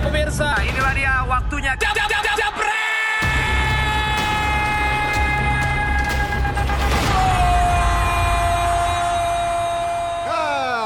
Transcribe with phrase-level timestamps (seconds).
[0.00, 1.72] pemirsa, inilah dia waktunya.
[1.76, 2.52] Jab, jab, jab, jab,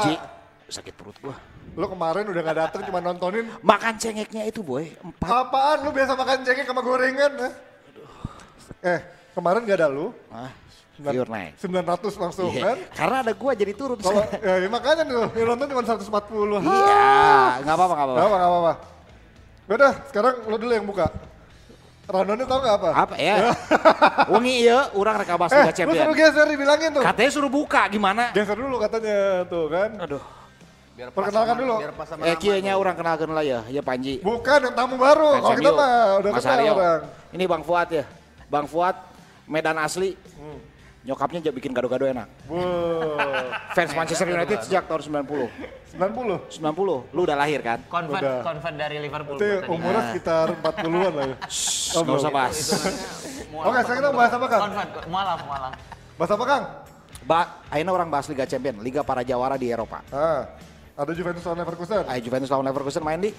[0.01, 0.13] Ji,
[0.69, 1.35] sakit perut gua.
[1.75, 3.45] Lu kemarin udah gak dateng cuma nontonin.
[3.59, 5.27] Makan cengeknya itu boy, empat.
[5.27, 7.31] Apaan lu biasa makan cengkeh sama gorengan?
[7.41, 7.53] eh?
[8.85, 8.99] Eh,
[9.33, 10.13] kemarin gak ada lu.
[10.29, 10.51] Ah,
[10.95, 11.51] Sembilan- viewer naik.
[11.59, 12.77] 900 langsung Iya, kan?
[12.95, 13.97] Karena ada gua jadi turun.
[13.99, 16.59] Kalau ya, ya makanya nih, nonton cuma 140.
[16.63, 18.23] iya, nggak apa-apa, nggak Gak apa-apa.
[18.23, 18.73] apa, gak apa-apa.
[19.65, 21.09] Udah, sekarang lu dulu yang buka.
[22.05, 22.89] Rundownnya tau gak apa?
[22.93, 23.35] Apa ya?
[24.37, 26.03] Wengi iya, orang reka bahas Eh, Liga lu Champion.
[26.05, 27.01] suruh geser dibilangin tuh.
[27.01, 28.29] Katanya suruh buka, gimana?
[28.29, 29.89] Geser dulu katanya tuh kan.
[30.05, 30.21] Aduh.
[30.93, 31.75] Biar Perkenalkan dulu.
[31.81, 32.77] Biar pas sama Eh, tuh.
[32.77, 34.21] orang kenalkan lah ya, ya Panji.
[34.21, 35.41] Bukan yang tamu baru.
[35.41, 36.73] Kalau kita mah udah Mas kenal Aryo.
[36.77, 37.01] orang.
[37.33, 38.05] Ini Bang Fuad ya.
[38.53, 38.95] Bang Fuad,
[39.49, 40.13] Medan asli.
[40.37, 40.59] Hmm.
[41.05, 42.25] Nyokapnya aja bikin gado-gado enak.
[42.49, 43.21] Wow.
[43.77, 46.01] Fans Manchester United sejak tahun 90.
[46.01, 46.59] 90.
[46.59, 47.77] 90, lu udah lahir kan?
[47.85, 48.41] Convert, Udah.
[48.41, 49.37] convert dari Liverpool.
[49.37, 51.35] Itu umurnya sekitar 40-an lah ya.
[51.45, 52.57] Shh, nggak usah bahas.
[53.53, 54.61] Oke, sekarang kita bahas apa Kang?
[54.65, 55.73] Convert, mualaf, mualaf.
[56.17, 56.63] Bahas apa Kang?
[57.25, 57.39] Ba,
[57.69, 60.01] akhirnya orang bahas Liga Champion, Liga para jawara di Eropa.
[60.09, 60.49] Ah,
[60.97, 62.01] ada Juventus lawan Leverkusen.
[62.09, 63.29] Ayo Juventus lawan Leverkusen main di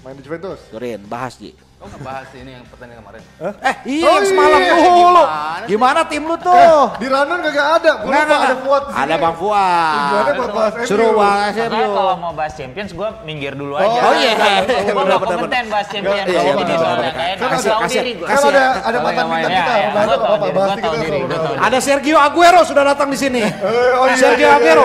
[0.00, 0.60] Main di Juventus.
[0.68, 1.52] Turin, bahas Ji.
[1.76, 3.22] Oh ngebahas ini yang pertandingan kemarin.
[3.40, 4.68] Eh, iya Oh, yang semalam iya.
[4.68, 4.84] dulu.
[4.84, 5.24] Gimana
[5.56, 5.64] sih?
[5.66, 6.84] Gimana tim lu tuh?
[7.00, 7.90] Di Randon kagak ada.
[7.94, 9.00] Gua Nggak, lupa nggak, ada Fuad di sini.
[9.00, 9.96] Ada Bang Fuad.
[9.96, 10.84] Tujuannya buat bahas MU.
[10.84, 11.92] Suruh bahas Makanya MU.
[11.96, 14.00] kalau mau bahas Champions, gue minggir dulu Oh, aja.
[14.02, 16.26] Oh iya, Gue nggak kompeten bahas Champions.
[16.26, 18.26] Iya, benar, nggak ada- kasih- diri gue.
[18.26, 18.68] Kan kasih ada ya.
[18.68, 19.72] ada Kalau mantan bintang kita.
[19.72, 21.18] Bahas diri, bahas diri.
[21.60, 23.40] Ada Sergio Aguero sudah datang di sini.
[23.40, 23.52] Eh,
[23.96, 24.84] oh iya, Sergio iya, iya, Aguero.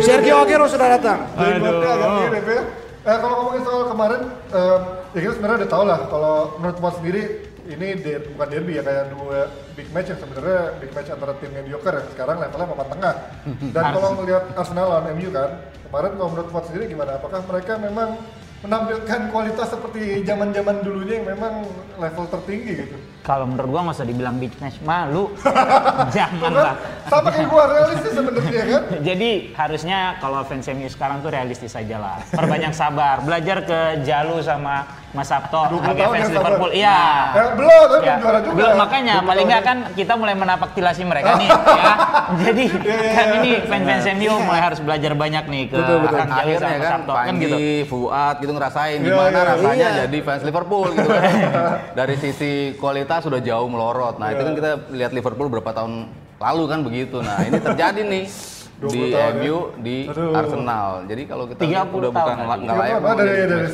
[0.00, 1.18] Sergio Aguero sudah datang.
[1.36, 2.80] Ya.
[3.02, 6.94] Eh, kalau ngomongin soal kemarin, em, ya kita sebenarnya udah tau lah kalau menurut Fuad
[7.02, 7.22] sendiri
[7.64, 11.50] ini der- bukan derby ya kayak dua big match yang sebenarnya big match antara tim
[11.50, 13.14] mediocre yang sekarang levelnya papan tengah.
[13.74, 15.50] Dan kalau melihat Arsenal lawan MU kan,
[15.82, 17.18] kemarin kalau menurut Fuad sendiri gimana?
[17.18, 18.08] Apakah mereka memang
[18.62, 21.66] menampilkan kualitas seperti zaman-zaman dulunya yang memang
[21.98, 22.96] level tertinggi gitu?
[23.26, 25.34] Kalau menurut gua nggak usah dibilang match, malu.
[26.16, 26.74] Jangan lah.
[27.10, 28.82] sama kayak gua realistis sebenarnya kan?
[29.10, 32.18] Jadi harusnya kalau fans MU sekarang tuh realistis aja lah.
[32.30, 36.32] Perbanyak sabar, belajar ke Jalu sama Mas Sabto 20 sebagai fans.
[36.32, 36.70] Liverpool.
[36.72, 36.98] Iya.
[37.30, 38.54] Eh, belum, tapi Ya, belum juara juga.
[38.54, 41.94] belum, makanya 20 paling nggak kan kita mulai menapak tilasi mereka nih ya.
[42.42, 43.36] Jadi iya, kan iya.
[43.36, 46.16] ini fans-fans MU mulai harus belajar banyak nih ke Betul, betul.
[46.16, 47.56] Kang Akhirnya sama Mas kan Sabto kan gitu.
[47.84, 49.42] Fuad gitu ngerasain Iya, gimana iya.
[49.46, 49.98] rasanya Iya.
[50.02, 51.32] jadi fans Liverpool gitu kan.
[51.98, 54.16] Dari sisi kualitas sudah jauh melorot.
[54.16, 54.34] Nah, Iya.
[54.34, 56.08] itu kan kita lihat Liverpool berapa tahun
[56.38, 57.20] lalu kan begitu.
[57.20, 59.30] Nah, ini terjadi nih 20 di tahun ya.
[59.38, 60.32] MU di Aduh.
[60.32, 60.86] Arsenal.
[61.04, 63.68] Jadi kalau kita 30 lihat udah bukan nggak layak Iya, banget dari dari dari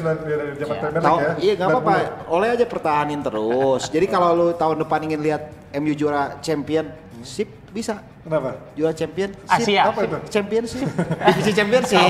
[0.58, 1.32] zaman Premier Tahu, League ya.
[1.38, 1.92] iya nggak apa-apa.
[2.26, 2.34] 90.
[2.34, 3.82] Oleh aja pertahanin terus.
[3.86, 5.42] Jadi kalau lu tahun depan ingin lihat
[5.74, 6.86] MU juara champion,
[7.20, 8.00] sip bisa.
[8.18, 8.60] Kenapa?
[8.72, 9.48] Juara champion, sip.
[9.48, 9.82] Asia.
[9.86, 10.16] Apa itu?
[10.28, 10.84] Championship,
[11.26, 12.00] divisi championship.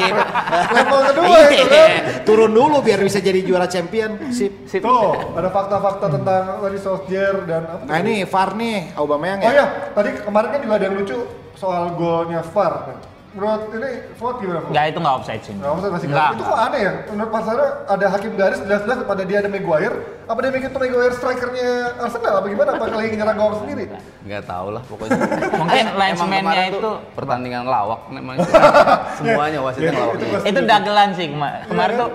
[0.69, 1.91] Level kedua itu kan.
[2.25, 4.66] Turun dulu biar bisa jadi juara champion, sip.
[4.72, 7.82] Tuh, ada fakta-fakta tentang tadi Solskjaer dan apa?
[7.84, 9.53] Nah ini VAR nih, Aubameyang Oh ya.
[9.53, 11.16] iya, tadi kemarin kan juga ada yang lucu
[11.58, 12.94] soal golnya VAR.
[13.28, 14.58] Menurut ini Fuad gimana?
[14.58, 14.72] Fuad?
[14.72, 15.52] Enggak itu nggak offside sih.
[15.52, 16.28] Nggak maksud masih Nggak.
[16.32, 16.92] Itu kok aneh ya?
[17.12, 19.96] Menurut Pak Sarah ada hakim garis jelas-jelas pada dia ada Maguire.
[20.24, 21.70] Apa dia mikir tuh Maguire strikernya
[22.00, 22.34] Arsenal?
[22.41, 22.70] Apa gimana?
[22.72, 23.84] Apa lagi nyerang gawang sendiri?
[24.24, 25.19] Nggak tahu lah pokoknya.
[25.60, 28.48] Mungkin linesman-nya kemarin itu pertandingan lawak memang itu.
[29.20, 30.14] semuanya wasitnya Iya, lawak.
[30.16, 32.08] itu itu dagelan sih kema- kemarin tuh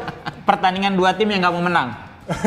[0.44, 1.90] pertandingan dua tim yang nggak mau menang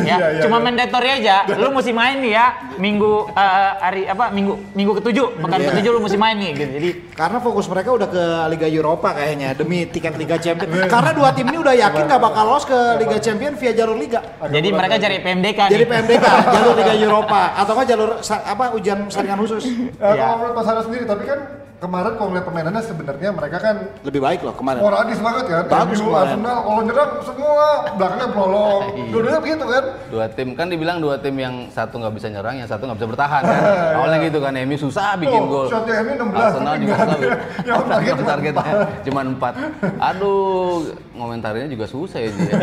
[0.00, 0.64] ya Iya, iya, cuma iya.
[0.64, 5.58] mandatory aja lu mesti main nih ya minggu eh, hari apa minggu minggu ketujuh pekan
[5.60, 5.68] Iya.
[5.70, 9.56] ketujuh lu mesti main nih gitu jadi Karena fokus mereka udah ke Liga Eropa kayaknya
[9.56, 10.68] demi tiket Liga Champion.
[10.84, 14.20] Karena dua tim ini udah yakin nggak bakal lolos ke Liga Champion via jalur Liga.
[14.44, 15.88] jadi mereka cari PMDK Jadi nih.
[15.96, 19.64] PMDK, jalur Liga Eropa atau nggak jalur apa ujian saringan khusus.
[19.64, 19.96] Iya.
[19.96, 21.38] Kalau menurut Sarah sendiri, tapi kan
[21.76, 24.80] kemarin kalau ngeliat permainannya sebenarnya mereka kan Lebih baik loh kemarin.
[24.80, 25.64] sporadis banget kan.
[25.68, 26.24] Bagus MU, kemarin.
[26.32, 28.82] Arsenal, kalau nyerang semua belakangnya pelolong.
[29.12, 29.84] Dua-duanya begitu kan.
[30.08, 33.08] Dua tim kan dibilang dua tim yang satu nggak bisa nyerang, yang satu nggak bisa
[33.12, 33.60] bertahan kan.
[34.00, 35.66] Awalnya gitu kan, MU susah bikin Tuh, gol.
[35.68, 37.20] shotnya MU 16, Arsenal tapi juga nggak susah.
[37.20, 37.28] ada.
[37.66, 38.64] Yang target cuma targetnya
[39.04, 39.54] cuma empat.
[40.00, 40.76] Aduh,
[41.12, 42.54] ngomentarinya juga susah ya dia.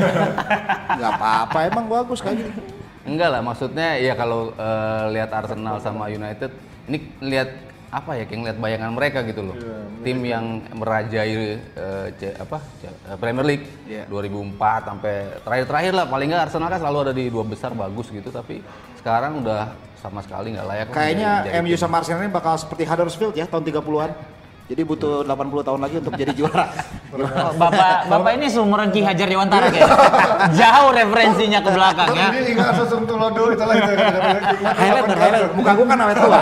[0.97, 2.49] Nggak apa-apa, emang bagus gini.
[3.03, 6.49] Enggak lah, maksudnya ya kalau eh, lihat Arsenal sama United,
[6.87, 7.49] ini lihat
[7.93, 9.55] apa ya, kayak ngeliat bayangan mereka gitu loh.
[10.01, 11.61] Tim yang merajai
[12.17, 14.03] C- apa C- eh, Premier League Iya.
[14.09, 15.13] 2004 sampai
[15.45, 16.05] terakhir-terakhir lah.
[16.09, 18.59] Paling nggak Arsenal kan selalu ada di dua besar bagus gitu, tapi
[18.97, 20.85] sekarang udah sama sekali nggak layak.
[20.91, 21.31] Kayaknya
[21.61, 24.11] MU sama Arsenal ini bakal seperti Huddersfield ya tahun 30-an.
[24.63, 26.71] Jadi butuh 80 tahun lagi untuk jadi juara.
[27.61, 29.93] Bapak bapak ini seumuran Ki Hajar Dewantara kayaknya
[30.65, 33.91] jauh referensinya ke belakang ya Jadi ingat sesung tulodo itulah itu.
[34.65, 35.51] Highlander, Highlander.
[35.53, 36.39] Muka gua kan awet tua.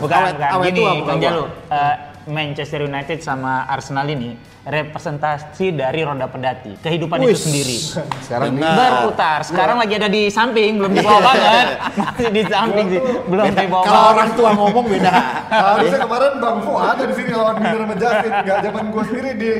[0.00, 1.24] bukan awet, bukan awet gini tua Kang gua.
[1.28, 1.94] Jalu Eh,
[2.26, 7.44] Manchester United sama Arsenal ini representasi dari roda pedati, kehidupan itu Wis.
[7.44, 7.78] sendiri.
[8.24, 9.04] Sekarang ini Benar.
[9.04, 9.38] Berputar.
[9.44, 11.66] Sekarang lagi ada di samping, belum di bawah banget.
[12.00, 13.84] Masih di samping sih, belum di bawah.
[13.84, 15.12] Kalau orang tua ngomong beda.
[15.52, 18.32] Harusnya kemarin Bang Fu ada di sini lawan Miller sama Justin.
[18.48, 19.50] Gak zaman gue sendiri di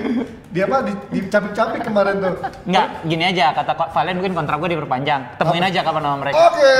[0.55, 2.35] di apa di dicapik-capik kemarin tuh.
[2.65, 5.21] Enggak, gini aja kata Kak Valen mungkin kontrak gue diperpanjang.
[5.37, 6.39] Temuin aja kapan sama mereka.
[6.49, 6.73] Oke.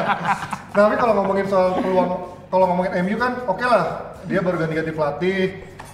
[0.72, 4.10] nah, tapi kalau ngomongin soal peluang, kalau ngomongin MU kan oke lah.
[4.26, 5.42] Dia baru ganti-ganti pelatih.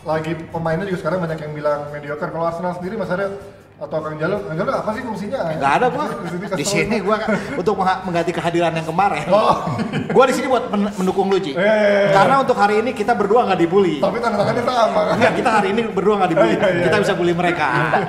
[0.02, 2.32] Lagi pemainnya juga sekarang banyak yang bilang mediocre.
[2.32, 3.30] Kalau Arsenal sendiri Mas Arya
[3.76, 5.38] atau Kang Jalo, Kang Jalo apa sih fungsinya?
[5.60, 6.04] Gak ada gua.
[6.08, 7.20] sini Di sini gua
[7.60, 9.28] untuk mengganti kehadiran yang kemarin.
[9.28, 9.68] Oh.
[10.16, 11.52] Gua di sini buat men- mendukung lu, Ci.
[11.52, 11.76] Iya, iya,
[12.08, 12.14] iya.
[12.16, 14.00] Karena untuk hari ini kita berdua nggak dibully.
[14.00, 15.14] Tapi tanda tangannya sama kan?
[15.20, 16.54] Enggak, kita hari ini berdua nggak dibully.
[16.56, 17.66] Iya, iya, Kita bisa bully mereka.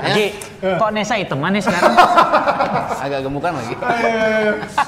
[0.08, 0.16] Ya.
[0.16, 0.26] Ji,
[0.64, 1.94] kok Nesa hiteman nih sekarang?
[2.98, 3.76] agak gemukan lagi.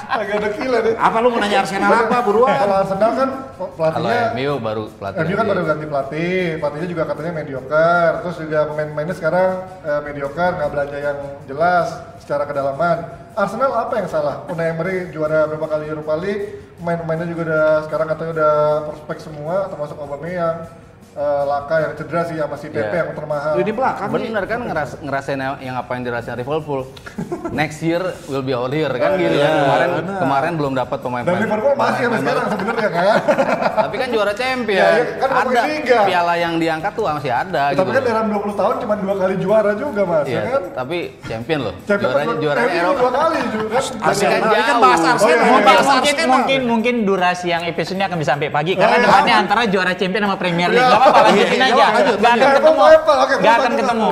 [0.08, 0.94] Agak dekila deh.
[0.96, 2.56] Apa lu mau nanya Arsenal apa buruan?
[2.56, 3.28] Kalau Arsenal kan
[3.60, 5.18] Kalau pelatihnya MU baru pelatih.
[5.20, 9.48] MU kan baru ganti pelatih, pelatihnya juga katanya mediocre, terus juga pemain-pemainnya sekarang
[9.84, 11.18] eh, mediocre, nggak belanja yang
[11.50, 11.86] jelas
[12.22, 13.10] secara kedalaman.
[13.34, 14.46] Arsenal apa yang salah?
[14.50, 18.54] Unai Emery juara berapa kali Europa League, pemain-pemainnya juga udah sekarang katanya udah
[18.90, 20.66] prospek semua, termasuk Aubameyang,
[21.12, 23.02] eh, Laka yang cedera sih sama si Pepe Iya.
[23.02, 23.52] yang termahal.
[23.56, 24.08] Di belakang.
[24.10, 26.86] Bener kan ngeras, ngerasain yang apa yang dirasain Liverpool.
[27.52, 29.50] Next year will be our year kan gitu kan.
[29.60, 31.40] Kemarin kemarin belum dapat Dan pemain-pemain.
[31.40, 33.16] Liverpool masih sampai pemain sekarang sebenarnya kan.
[33.82, 34.78] Tapi kan juara champion.
[34.78, 35.98] Ya, ya, kan ada liga.
[36.04, 37.90] piala yang diangkat tuh masih ada Tapi gitu.
[37.90, 40.62] kan dalam 20 tahun cuma dua kali juara juga mas, Iya, ya kan?
[40.76, 41.74] tapi champion loh.
[41.82, 43.00] Champion Juaranya kan juaranya MU Eropa.
[43.00, 43.84] dua kali juga kan.
[43.90, 44.80] Tapi kan kan jauh.
[44.80, 45.26] bahas Oh, Arsenal.
[45.26, 45.50] iya, iya.
[45.50, 46.28] mungkin, Arsenal.
[46.30, 49.04] mungkin mungkin durasi yang episode ini akan bisa sampai pagi karena Oh, iya.
[49.04, 50.99] depannya antara juara champion sama Premier League.
[51.00, 51.74] Apa-apa lanjutin Iya, aja.
[51.74, 52.80] iya, lanjut, Gak akan ketemu.
[52.80, 54.08] Oke, Apple, oke, Gak akan ketemu.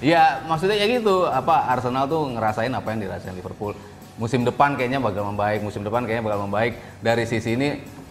[0.00, 1.16] Ya, maksudnya ya gitu.
[1.26, 3.74] Apa Arsenal tuh ngerasain apa yang dirasain Liverpool.
[4.16, 6.78] Musim depan kayaknya bakal membaik, musim depan kayaknya bakal membaik.
[7.02, 7.68] Dari sisi ini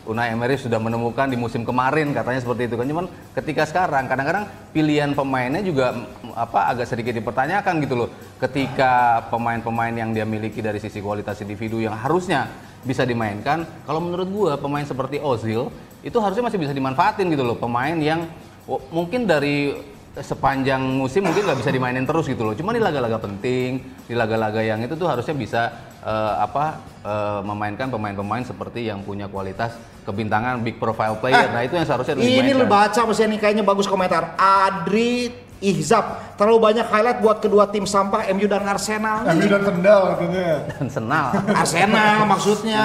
[0.10, 2.86] Unai Emery sudah menemukan di musim kemarin katanya seperti itu kan.
[2.90, 3.06] Cuman
[3.38, 8.10] ketika sekarang kadang-kadang pilihan pemainnya juga mm, apa agak sedikit dipertanyakan gitu loh.
[8.42, 12.50] Ketika pemain-pemain yang dia miliki dari sisi kualitas individu yang harusnya
[12.82, 15.70] bisa dimainkan, kalau menurut gua pemain seperti Ozil
[16.00, 17.56] itu harusnya masih bisa dimanfaatin gitu loh.
[17.60, 18.28] Pemain yang
[18.66, 19.76] oh, mungkin dari
[20.20, 22.54] sepanjang musim mungkin nggak bisa dimainin terus gitu loh.
[22.58, 25.62] Cuma di laga-laga penting, di laga-laga yang itu tuh harusnya bisa
[26.04, 31.54] eh, apa eh, memainkan pemain-pemain seperti yang punya kualitas kebintangan big profile player.
[31.54, 34.34] nah itu yang seharusnya Eh, Ini lu baca Mas Yani kayaknya bagus komentar.
[34.40, 35.30] Adri
[35.60, 39.28] Ihzab terlalu banyak highlight buat kedua tim sampah MU dan Arsenal.
[39.28, 40.48] MU dan sendal katanya.
[40.72, 41.26] Dan senal.
[41.52, 42.84] Arsenal maksudnya.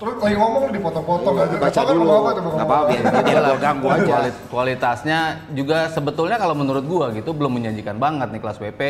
[0.00, 1.56] Terus lagi ngomong dipotong-potong aja.
[1.60, 2.08] Baca dulu.
[2.08, 2.88] Nggak apa-apa apa.
[2.88, 4.04] biar dia gua ganggu aja.
[4.08, 5.18] Kuali- Kualitasnya
[5.52, 8.80] juga sebetulnya kalau menurut gua gitu belum menjanjikan banget nih kelas PP.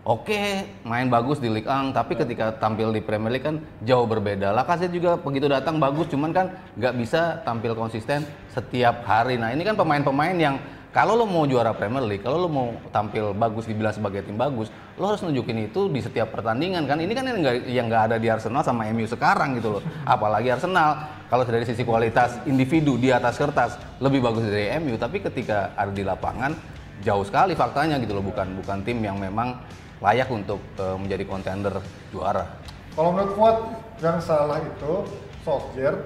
[0.00, 4.48] Oke, main bagus di Ligue 1, tapi ketika tampil di Premier League kan jauh berbeda.
[4.48, 9.36] Lacazette juga begitu datang bagus, cuman kan nggak bisa tampil konsisten setiap hari.
[9.36, 10.56] Nah ini kan pemain-pemain yang
[10.90, 14.72] kalau lo mau juara Premier League, kalau lo mau tampil bagus dibilang sebagai tim bagus,
[15.00, 17.00] lo harus nunjukin itu di setiap pertandingan kan.
[17.00, 17.24] Ini kan
[17.64, 19.82] yang nggak ada di Arsenal sama MU sekarang gitu loh.
[20.04, 25.24] Apalagi Arsenal kalau dari sisi kualitas individu di atas kertas lebih bagus dari MU, tapi
[25.24, 26.52] ketika ada di lapangan
[27.00, 28.20] jauh sekali faktanya gitu loh.
[28.20, 29.56] Bukan bukan tim yang memang
[30.04, 31.80] layak untuk eh, menjadi kontender
[32.12, 32.44] juara.
[32.92, 33.56] Kalau menurut Fuad
[34.04, 35.08] yang salah itu
[35.40, 35.96] Solskjaer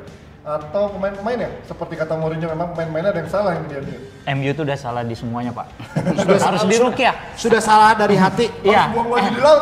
[0.45, 1.51] atau pemain-pemain ya?
[1.65, 3.99] Seperti kata Mourinho memang pemain-pemainnya ada yang salah yang dia dia.
[4.31, 5.69] MU tuh udah salah di semuanya pak.
[6.21, 7.13] Sudah harus salah- diruk ya.
[7.35, 8.47] Sudah salah dari hati.
[8.65, 8.93] Iya.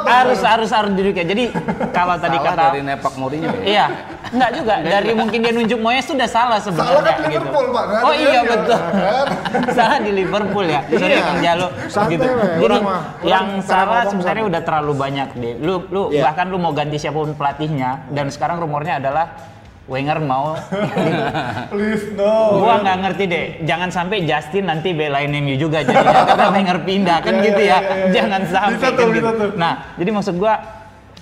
[0.05, 1.23] harus harus harus diruk ya.
[1.25, 1.55] Jadi
[1.91, 3.63] kalau tadi Salah kata dari nepak Mourinho ya.
[3.63, 3.85] Iya,
[4.29, 4.75] enggak juga.
[4.81, 7.31] Dari mungkin dia nunjuk Moyes sudah salah sebenarnya Salah kan gitu.
[7.33, 7.85] Liverpool, Pak.
[7.85, 8.79] Nggak Oh iya betul.
[8.79, 9.27] kan?
[9.79, 10.81] salah di Liverpool ya.
[10.89, 11.23] Sorry Iya.
[11.23, 12.27] Kang Jalo Santai, gitu.
[12.59, 12.77] Jadi
[13.23, 15.55] yang salah sebenarnya udah terlalu banyak deh.
[15.59, 16.27] Lu lu Iya.
[16.27, 19.52] bahkan lu mau ganti siapa pun pelatihnya dan sekarang rumornya adalah
[19.85, 20.55] Wenger mau
[21.69, 22.61] Please no.
[22.61, 27.19] gua nggak ngerti deh jangan sampai Justin nanti belain MU juga jadinya karena Wenger pindah
[27.19, 28.07] kan Iya, gitu iya, ya iya, iya.
[28.13, 29.43] jangan sampai Bisa tuh, kan bisa gitu.
[29.43, 29.51] tuh.
[29.55, 30.55] nah jadi maksud gua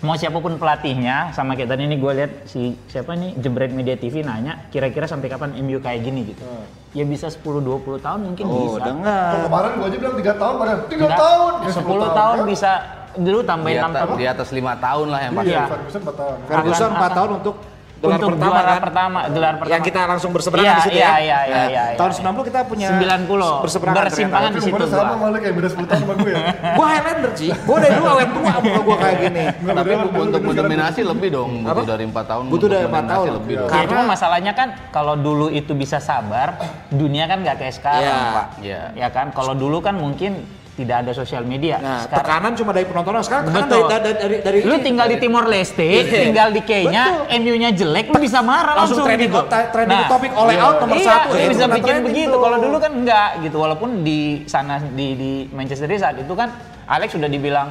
[0.01, 4.21] mau siapa pun pelatihnya sama tadi ini gue lihat si siapa nih Jebret Media TV
[4.21, 6.65] nanya kira-kira sampai kapan MU kayak gini gitu Hmm.
[6.91, 7.61] ya bisa 10-20
[7.99, 9.45] tahun mungkin Oh, bisa Oh, dengar.
[9.45, 11.53] kemarin gua aja bilang 3 tahun, padahal 3 Enggak, tahun.
[11.53, 12.49] Ya, 10 tahun kan?
[12.49, 12.71] bisa
[13.13, 15.47] dulu Di tambahin 6 atas, tahun di atas lima tahun lah yang pasti.
[15.47, 15.69] Iya, Iya.
[15.69, 16.37] Ferguson 4 tahun.
[16.45, 17.55] Ferguson Akan- 4 tahun untuk
[18.01, 18.81] gelar untuk pertama juara kan.
[18.81, 21.11] pertama gelar pertama Yang kita langsung berseberangan Iya, di situ iya, ya.
[21.13, 22.21] iya, iya, Nah, iya, Tahun iya.
[22.33, 26.15] 90 kita punya 90 berseberangan bersimpangan di situ sama malah kayak beda 10 tahun sama
[26.17, 26.41] gue ya.
[26.81, 27.51] Gua Highlander sih.
[27.61, 29.45] Gua dari dulu awet tua muka gua kayak gini.
[29.61, 32.45] Tapi untuk mendominasi lebih dong, butuh dari empat tahun.
[32.49, 33.37] Butuh dari empat mendominasi tahun.
[33.37, 33.61] lebih Iya.
[33.61, 33.71] dong.
[33.71, 36.57] Ya, cuma masalahnya kan kalau dulu itu bisa sabar,
[36.89, 38.33] dunia kan nggak kayak sekarang, Iya.
[38.33, 38.47] Pak.
[38.61, 38.83] Iya.
[38.97, 40.41] Ya kan, kalau dulu kan mungkin
[40.81, 41.77] tidak ada sosial media.
[41.77, 43.13] Nah, Sekarang- tekanan cuma dari penonton.
[43.21, 43.85] Sekarang tekanan Betul.
[43.85, 48.19] dari, dari, dari, dari lu tinggal di Timor Leste, tinggal di Kenya, MU-nya jelek, lu
[48.19, 49.43] bisa marah Langsung langsung, trending gitu.
[49.49, 52.37] trending topik all out nomor iya, satu, lu ya, bisa bikin begitu.
[52.37, 53.57] Kalau dulu kan enggak gitu.
[53.61, 56.49] Walaupun di sana di di Manchester saat itu kan
[56.89, 57.69] Alex sudah dibilang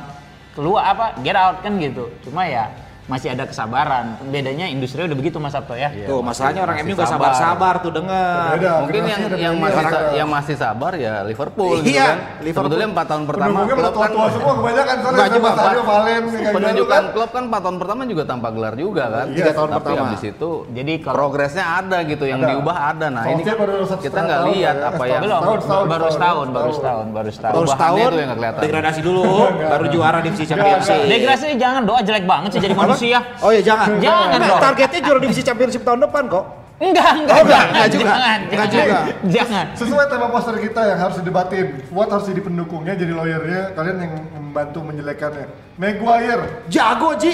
[0.53, 2.13] keluar apa get out kan gitu.
[2.23, 2.69] Cuma ya
[3.09, 4.21] masih ada kesabaran.
[4.23, 5.89] Bedanya industri udah begitu Mas Sabto ya.
[6.05, 7.33] Tuh, masalahnya orang MU gak sabar.
[7.33, 8.45] sabar-sabar tuh denger.
[8.55, 8.71] Beda.
[8.79, 12.17] Mungkin yang yang masih yang masih sabar ya Liverpool gitu Iya, kan.
[12.39, 12.69] Liverpool.
[12.69, 15.81] Sebetulnya empat tahun pertama klub kan tua-tua semua kebanyakan soalnya Enggak juga, Sadio.
[15.81, 17.13] Valen kayak gitu penunjukan kan.
[17.15, 19.25] klub kan empat tahun pertama juga tanpa gelar juga kan.
[19.25, 19.97] Iya, Tiga tahun pertama.
[20.05, 22.49] habis itu Jadi kalau- progresnya ada gitu yang Ada.
[22.51, 23.05] diubah ada.
[23.09, 27.05] Nah ini baru kita nggak lihat apa yang Belum, Setahun, setahun, baru setahun, baru setahun.
[27.09, 27.99] baru setahun.
[28.05, 28.61] Itu yang kelihatan.
[28.61, 30.99] degradasi dulu, baru juara divisi Championship.
[31.03, 32.98] Degradasi jangan doa jelek banget sih jadi manusia.
[33.39, 33.97] Oh iya jangan.
[33.97, 34.59] Jangan Nah.
[34.59, 36.45] Targetnya juara divisi Championship tahun depan kok.
[36.79, 38.05] Enggak, enggak, Oh, enggak, jangan, enggak juga.
[38.07, 38.97] jangan, Enggak juga.
[39.27, 39.65] jangan.
[39.75, 41.67] Sesuai tema poster kita yang harus didebatin.
[41.85, 43.61] Fuad harus jadi pendukungnya, jadi lawyernya.
[43.75, 45.47] Kalian yang membantu menjelekannya.
[45.75, 46.67] Maguire.
[46.67, 47.31] Jago Ji.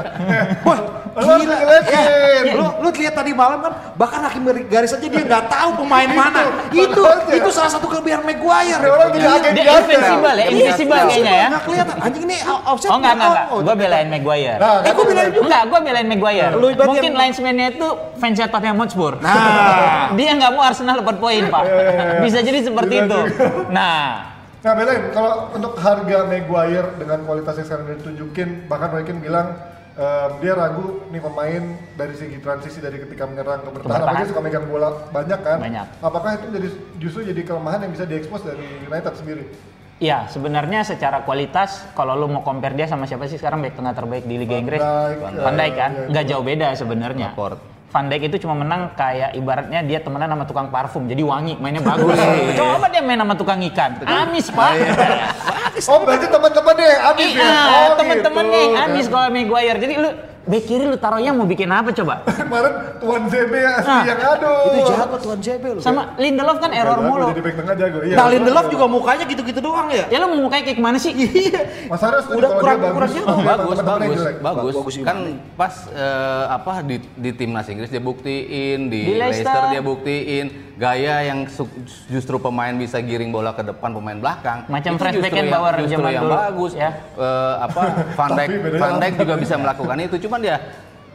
[0.66, 0.78] Wah,
[1.16, 1.56] Lu gila.
[1.56, 2.44] ngeliatin.
[2.44, 6.04] Ya, lu lu lihat tadi malam kan bahkan hakim garis aja dia nggak tahu pemain
[6.06, 6.42] mana.
[6.68, 8.76] Itu itu salah satu kelebihan Maguire.
[8.78, 9.34] Orang jadi Iya.
[9.34, 10.46] agen Dia Iya, invincible ya, iya.
[10.48, 11.48] invincible kayaknya ya.
[11.48, 11.94] Nggak kelihatan.
[11.98, 12.88] Anjing ini offset.
[12.88, 13.44] Oh enggak, enggak.
[13.58, 14.56] Gue belain Maguire.
[14.58, 15.44] Nah, Eh, gua bilang juga.
[15.44, 16.52] Enggak, gue belain Maguire.
[16.78, 19.12] Mungkin yang- linesman-nya itu fansnya Tottenham Hotspur.
[19.20, 20.10] Nah.
[20.18, 21.64] Dia nggak mau Arsenal dapat poin, Pak.
[22.22, 23.18] Bisa jadi seperti Bisa itu.
[23.28, 23.46] juga.
[23.68, 24.02] Nah,
[24.58, 29.54] Nah belain, kalau untuk harga Maguire dengan kualitas yang sekarang ditunjukin, bahkan Roykin bilang
[29.94, 31.62] em, dia ragu nih pemain
[31.94, 35.62] dari segi transisi dari ketika menyerang ke bertahan, apalagi dia suka megang bola banyak kan?
[35.62, 35.86] Banyak.
[36.02, 36.68] Apakah itu jadi
[36.98, 39.46] justru jadi kelemahan yang bisa diekspos dari United sendiri?
[39.98, 43.94] ya sebenarnya secara kualitas kalau lu mau compare dia sama siapa sih sekarang back tengah
[43.98, 44.78] terbaik di Liga Inggris?
[44.78, 45.90] Van Dijk kan?
[45.90, 47.34] iya, Nggak jauh beda sebenarnya.
[47.88, 51.80] Van Dijk itu cuma menang kayak ibaratnya dia temenan sama tukang parfum, jadi wangi, mainnya
[51.80, 52.20] bagus.
[52.52, 54.72] Coba dia main sama tukang ikan, amis pak.
[55.88, 57.40] Oh berarti teman-temannya yang habis ya?
[57.40, 58.84] Iya, Oh, temen-temennya yang gitu.
[58.84, 59.78] amis kalau Maguire.
[59.80, 60.10] Jadi lu
[60.48, 62.24] back kiri lu taruhnya mau bikin apa coba?
[62.40, 64.64] Kemarin Tuan ZB asli Nah, yang aduh.
[64.66, 65.80] Itu jago tuan JB lu.
[65.84, 67.26] Sama Lindelof kan error Jago, mulu.
[67.30, 67.98] Jadi back tengah jago.
[68.02, 68.16] Iya.
[68.16, 70.04] Nah, Lindelof juga mukanya gitu-gitu doang ya.
[70.08, 71.12] Ya lu mau mukanya kayak gimana sih?
[71.28, 71.60] Iya.
[71.92, 73.12] Mas setuju Udah kurang- dia bagus.
[73.12, 74.36] kurang bagus teman-temannya bagus jelek.
[74.40, 75.16] bagus Bagus kan
[75.54, 79.44] pas eh, apa di di timnas Inggris dia buktiin di, Di Leicester.
[79.44, 80.46] Leicester dia buktiin
[80.78, 81.42] gaya yang
[82.06, 84.62] justru pemain bisa giring bola ke depan pemain belakang.
[84.70, 86.72] Macam justru Beckenbauer yang, justru yang dulu, bagus.
[86.78, 86.90] ya.
[87.18, 87.82] Eh, apa
[88.18, 90.16] Van Dijk Van Dijk juga bisa melakukan itu.
[90.22, 90.56] Cuman dia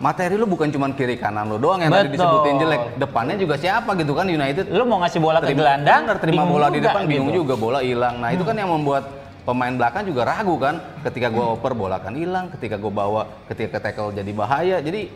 [0.04, 2.82] materi lu bukan cuma kiri kanan lu doang yang tadi disebutin jelek.
[3.00, 4.68] Depannya juga siapa gitu kan United?
[4.68, 7.40] Lu mau ngasih bola ke terima, gelandang, benar, terima bola di juga depan bingung gitu.
[7.48, 8.16] juga bola hilang.
[8.20, 9.04] Nah, itu kan yang membuat
[9.48, 10.76] pemain belakang juga ragu kan.
[11.08, 14.84] Ketika gua oper bola kan hilang, ketika gua bawa ketika ke tackle jadi bahaya.
[14.84, 15.08] Jadi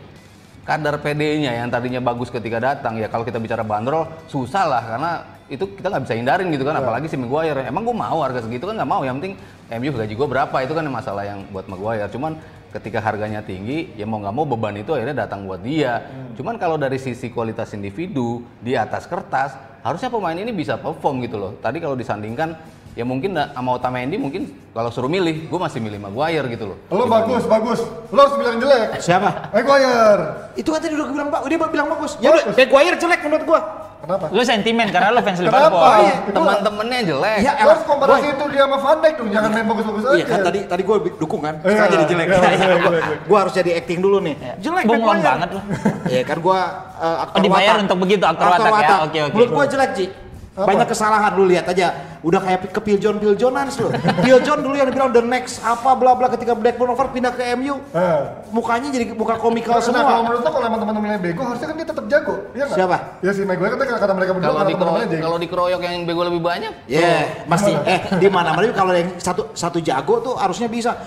[0.68, 5.10] kadar PD-nya yang tadinya bagus ketika datang ya kalau kita bicara bandrol susah lah karena
[5.48, 7.64] itu kita nggak bisa hindarin gitu kan apalagi si Maguire.
[7.64, 9.40] Emang gue mau harga segitu kan nggak mau yang penting
[9.80, 12.04] MU gaji gue berapa itu kan masalah yang buat Maguire.
[12.12, 12.36] Cuman
[12.68, 16.04] ketika harganya tinggi ya mau nggak mau beban itu akhirnya datang buat dia.
[16.36, 21.40] Cuman kalau dari sisi kualitas individu di atas kertas harusnya pemain ini bisa perform gitu
[21.40, 21.56] loh.
[21.64, 22.52] Tadi kalau disandingkan
[22.98, 24.42] ya mungkin sama Otamendi mungkin
[24.74, 27.80] kalau suruh milih gue masih milih Maguire gitu loh Lo bagus, bagus.
[28.10, 28.98] Lo harus bilang jelek.
[28.98, 29.54] Siapa?
[29.54, 30.50] Maguire.
[30.52, 32.18] Itu kan tadi udah bilang Pak, dia bilang bagus.
[32.18, 33.60] Ya udah, Maguire jelek menurut gua.
[33.98, 34.30] Kenapa?
[34.30, 35.58] Lu sentimen karena lu fans Kenapa?
[35.58, 35.82] Liverpool.
[35.82, 36.14] Oh, iya.
[36.30, 40.02] teman-temannya jelek Ya, Lo harus komparasi itu dia sama Van Dijk dong, jangan main bagus-bagus
[40.02, 40.14] aja.
[40.14, 42.26] Iya kan tadi tadi gue dukung kan, Iya, sekarang jadi jelek.
[42.26, 43.16] iya, iya, iya, iya.
[43.26, 44.34] gue harus jadi acting dulu nih.
[44.58, 45.26] Jelek Bunglon Maguire.
[45.30, 45.60] banget lu.
[46.08, 46.58] Iya kan gue
[46.98, 47.84] uh, aktor Oh, dibayar watak.
[47.86, 48.96] untuk begitu, aktor watak ya?
[49.06, 49.34] Oke, oke.
[49.34, 50.06] Menurut gue jelek Ji.
[50.58, 50.66] Apa?
[50.66, 51.94] Banyak kesalahan lu lihat aja.
[52.18, 53.94] Udah kayak ke Piljon Piljonan lu.
[54.18, 57.78] Piljon dulu yang dibilang the next apa bla bla ketika Blackburn over pindah ke MU.
[57.94, 58.20] Eh.
[58.50, 60.02] Mukanya jadi muka komikal Nah, semua.
[60.02, 62.74] kalau menurut lo kalau emang teman-temannya bego, harusnya kan dia tetap jago, iya nggak?
[62.74, 62.96] Siapa?
[63.22, 66.42] Ya si Maguire kan kata mereka berdua kalau karena di kalau dikeroyok yang bego lebih
[66.42, 67.70] banyak Ya, pasti.
[67.86, 70.98] Eh, di mana-mana juga kalau yang satu satu jago tuh harusnya bisa.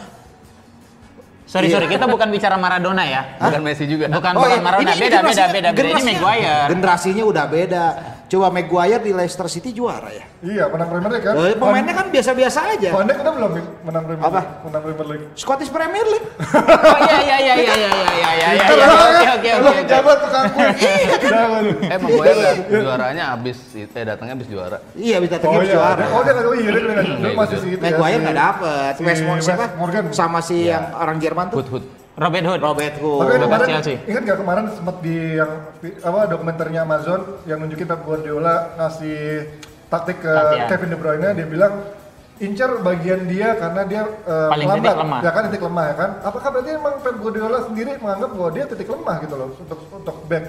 [1.43, 1.83] Sorry, Iya.
[1.83, 3.35] sorry, kita bukan bicara Maradona ya.
[3.35, 4.63] bukan Messi juga Bukan Oh, bukan iya.
[4.63, 5.89] Maradona, Ini- ini beda, beda, beda, beda.
[5.99, 6.63] Ini Maguire.
[6.71, 7.85] Generasinya udah beda.
[8.31, 10.23] Coba Maguire di Leicester City juara ya.
[10.39, 11.35] Iya, menang Premier League kan?
[11.35, 12.89] Eh, pemainnya kan biasa-biasa aja.
[12.89, 13.51] Van Dijk udah belum
[13.83, 14.39] menang Premier Apa?
[14.39, 14.51] League?
[14.63, 15.25] Menang Premier League.
[15.35, 16.27] Scottish Premier League.
[16.31, 18.47] Oh iya iya iya iya iya iya iya iya iya.
[18.71, 18.87] Iya.
[18.87, 19.81] Oke oke oke.
[19.83, 20.63] jabat tukang kue.
[20.71, 21.63] Iya, kan?
[21.83, 26.03] Eh Maguire juaranya habis eh datangnya habis juara Iya, bisa Oh terus iya, juara.
[26.07, 27.59] oh dia iya dia nggak Iya, Dulu masih gitu.
[27.59, 27.91] si itu ya.
[27.91, 28.91] Maguire si- nggak dapet.
[28.95, 29.59] si West Morgan siapa?
[29.61, 30.03] West Morgan.
[30.15, 30.71] Sama si Iya.
[30.71, 31.57] yang orang Jerman tuh.
[31.59, 31.85] Hood Hood
[32.21, 32.59] Robert Hood.
[32.61, 33.25] Robert Tapi Hood.
[33.25, 33.95] Udah kemarin, Chelsea.
[34.05, 35.51] ingat gak kemarin sempat di yang
[36.05, 39.49] apa dokumenternya Amazon yang nunjukin Pep Guardiola ngasih
[39.89, 40.67] taktik ke Latihan.
[40.69, 41.73] Kevin De Bruyne dia bilang
[42.37, 45.19] incar bagian dia karena dia eh, Paling titik melambat lemah.
[45.21, 48.63] ya kan titik lemah ya kan apakah berarti emang Pep Guardiola sendiri menganggap bahwa dia
[48.69, 50.45] titik lemah gitu loh untuk untuk back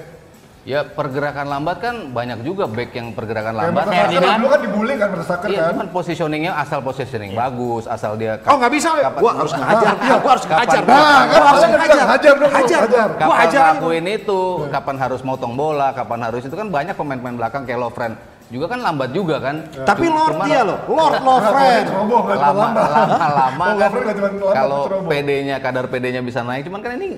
[0.62, 3.82] Ya pergerakan lambat kan banyak juga back yang pergerakan lambat.
[3.82, 4.38] Mertesacker Ferdinand.
[4.38, 5.70] dulu kan dibully kan Mertesacker Iya, kan.
[5.74, 10.30] cuman positioningnya asal positioning bagus, asal dia Oh nggak bisa, kapan- gua harus ngajar, gua
[10.30, 13.08] harus ngajar, Nah, kan gua harus ngajar, hajar dong, hajar, hajar.
[13.10, 13.62] gua kapan hajar.
[13.74, 14.40] ngelakuin itu,
[14.70, 18.14] kapan harus motong bola, kapan harus itu kan banyak pemain-pemain belakang kayak Lovren
[18.52, 19.56] juga kan lambat juga kan.
[19.82, 21.84] Tapi Cuma- Lord dia loh, Lord Lovren.
[21.88, 22.88] ceroboh lama lambat.
[22.92, 23.90] lama lama kan
[24.52, 24.80] kalau.
[25.08, 27.16] PD-nya kadar PD-nya bisa naik cuman kan ini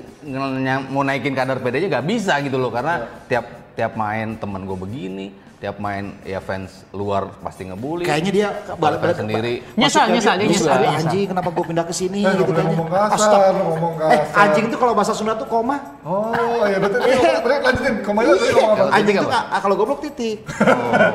[0.89, 5.27] mau naikin kadar PD-nya nggak bisa gitu loh karena tiap tiap main temen gue begini
[5.65, 10.45] tiap main ya fans luar pasti ngebully Kayaknya dia balik balik sendiri Nyesal, nyesal, dia
[10.45, 10.77] nyesal.
[10.77, 12.69] Anjing kenapa gue pindah ke sini Eh, gitu kan.
[12.69, 14.41] ngomong kasar, ngomong Eh, kasar.
[14.45, 15.81] anjing itu kalau bahasa Sunda tuh koma.
[16.05, 17.01] Oh, iya betul.
[17.01, 17.95] Iya, tadi lanjutin.
[18.05, 18.77] Kemarin tadi ngomong apa?
[18.77, 20.37] Kalau Anjing itu ah, kalau goblok titik.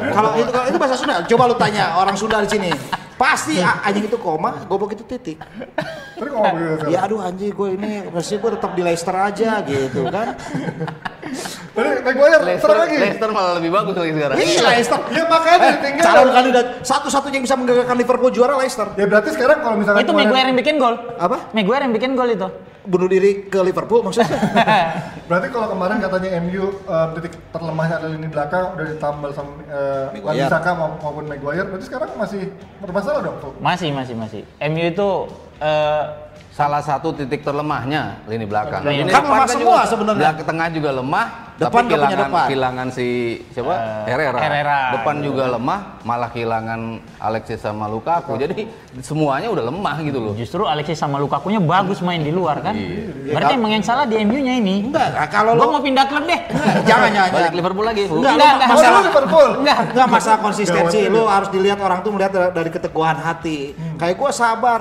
[0.09, 2.69] Kalau itu kalau itu bahasa Sunda, coba lu tanya orang Sunda di sini.
[3.13, 5.37] Pasti ah, anjing itu koma, goblok itu titik.
[6.17, 6.85] Tadi ngomong gitu.
[6.89, 10.33] Ya aduh anjing gue ini pasti gue tetap di Leicester aja gitu kan.
[11.99, 12.95] Maguire Leicester, serang lagi.
[12.97, 14.99] Leicester malah lebih bagus lagi sekarang Iya Leicester.
[15.09, 16.03] Ya makanya Eh, tinggal.
[16.03, 18.87] calon kandidat satu-satunya yang bisa menggagalkan Liverpool juara Leicester.
[18.95, 20.95] Ya berarti sekarang kalau misalkan Itu Maguire yang bikin gol.
[21.15, 21.37] Apa?
[21.51, 22.47] Maguire yang bikin gol itu.
[22.79, 24.33] Bunuh diri ke Liverpool maksudnya.
[25.29, 30.09] Berarti kalau kemarin katanya MU eh, titik terlemahnya adalah lini belakang udah ditambal sama uh,
[30.09, 30.49] Maguire.
[30.49, 32.49] Saka maupun Maguire, berarti sekarang masih
[32.81, 33.53] bermasalah dong tuh.
[33.61, 34.41] Masih, masih, masih.
[34.65, 35.09] MU itu
[35.61, 36.03] eh,
[36.59, 38.83] salah satu titik terlemahnya lini belakang.
[38.83, 40.29] Kan Lini lemah depan semua juga- sebenarnya.
[40.29, 41.25] belak- tengah juga lemah,
[41.55, 42.45] Depan tapi kehilangan depan.
[42.45, 43.07] kehilangan si
[43.49, 43.75] siapa?
[44.03, 44.39] Herrera.
[44.39, 45.25] Herrera, Depan gitu.
[45.25, 46.79] juga lemah, malah kehilangan
[47.17, 48.35] Alexis sama Lukaku.
[48.35, 48.67] Jadi
[48.99, 50.33] semuanya udah lemah gitu loh.
[50.35, 52.75] justru Alexis sama Lukaku-nya bagus main di luar kan.
[53.25, 54.83] Berarti emang yang salah di MU-nya ini.
[54.85, 56.39] Enggak, nah, kalau Gua lu mau pindah klub deh.
[56.83, 57.31] jangan jangan.
[57.31, 57.51] Balik.
[57.55, 58.03] Liverpool lagi.
[58.03, 58.67] Enggak, Enggak, enggak.
[58.67, 59.49] Oh, masalah Liverpool.
[59.57, 60.99] Enggak, enggak masalah konsistensi.
[61.07, 61.29] Lu ini.
[61.29, 63.71] harus dilihat orang tuh melihat dari- keteguhan hati.
[63.95, 64.79] Kayak gua sabar,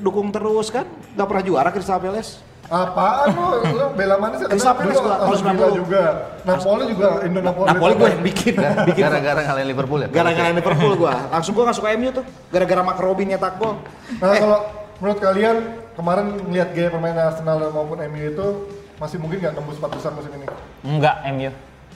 [0.00, 0.86] dukung terus kan.
[1.14, 2.40] Enggak pernah juara Crystal Palace.
[2.72, 3.48] Apaan lu?
[3.76, 4.46] Lu bela mana sih?
[4.48, 5.80] Crystal Palace gua, Villa 90.
[5.84, 6.02] juga.
[6.42, 7.66] Napoli juga, Indo Napoli.
[7.68, 8.54] Napoli gua yang bikin.
[8.88, 10.08] bikin Gara-gara ngalahin Liverpool ya.
[10.08, 11.12] gara-gara Liverpool gua.
[11.28, 12.24] Langsung gua gak suka MU tuh.
[12.48, 13.76] Gara-gara Mark Robin nyetak gol.
[14.22, 14.58] Nah, kalau
[15.02, 15.56] menurut kalian
[15.92, 18.46] kemarin ngeliat gaya permainan Arsenal maupun MU itu
[18.96, 20.46] masih mungkin nggak tembus empat besar musim ini?
[20.86, 21.50] Enggak, MU.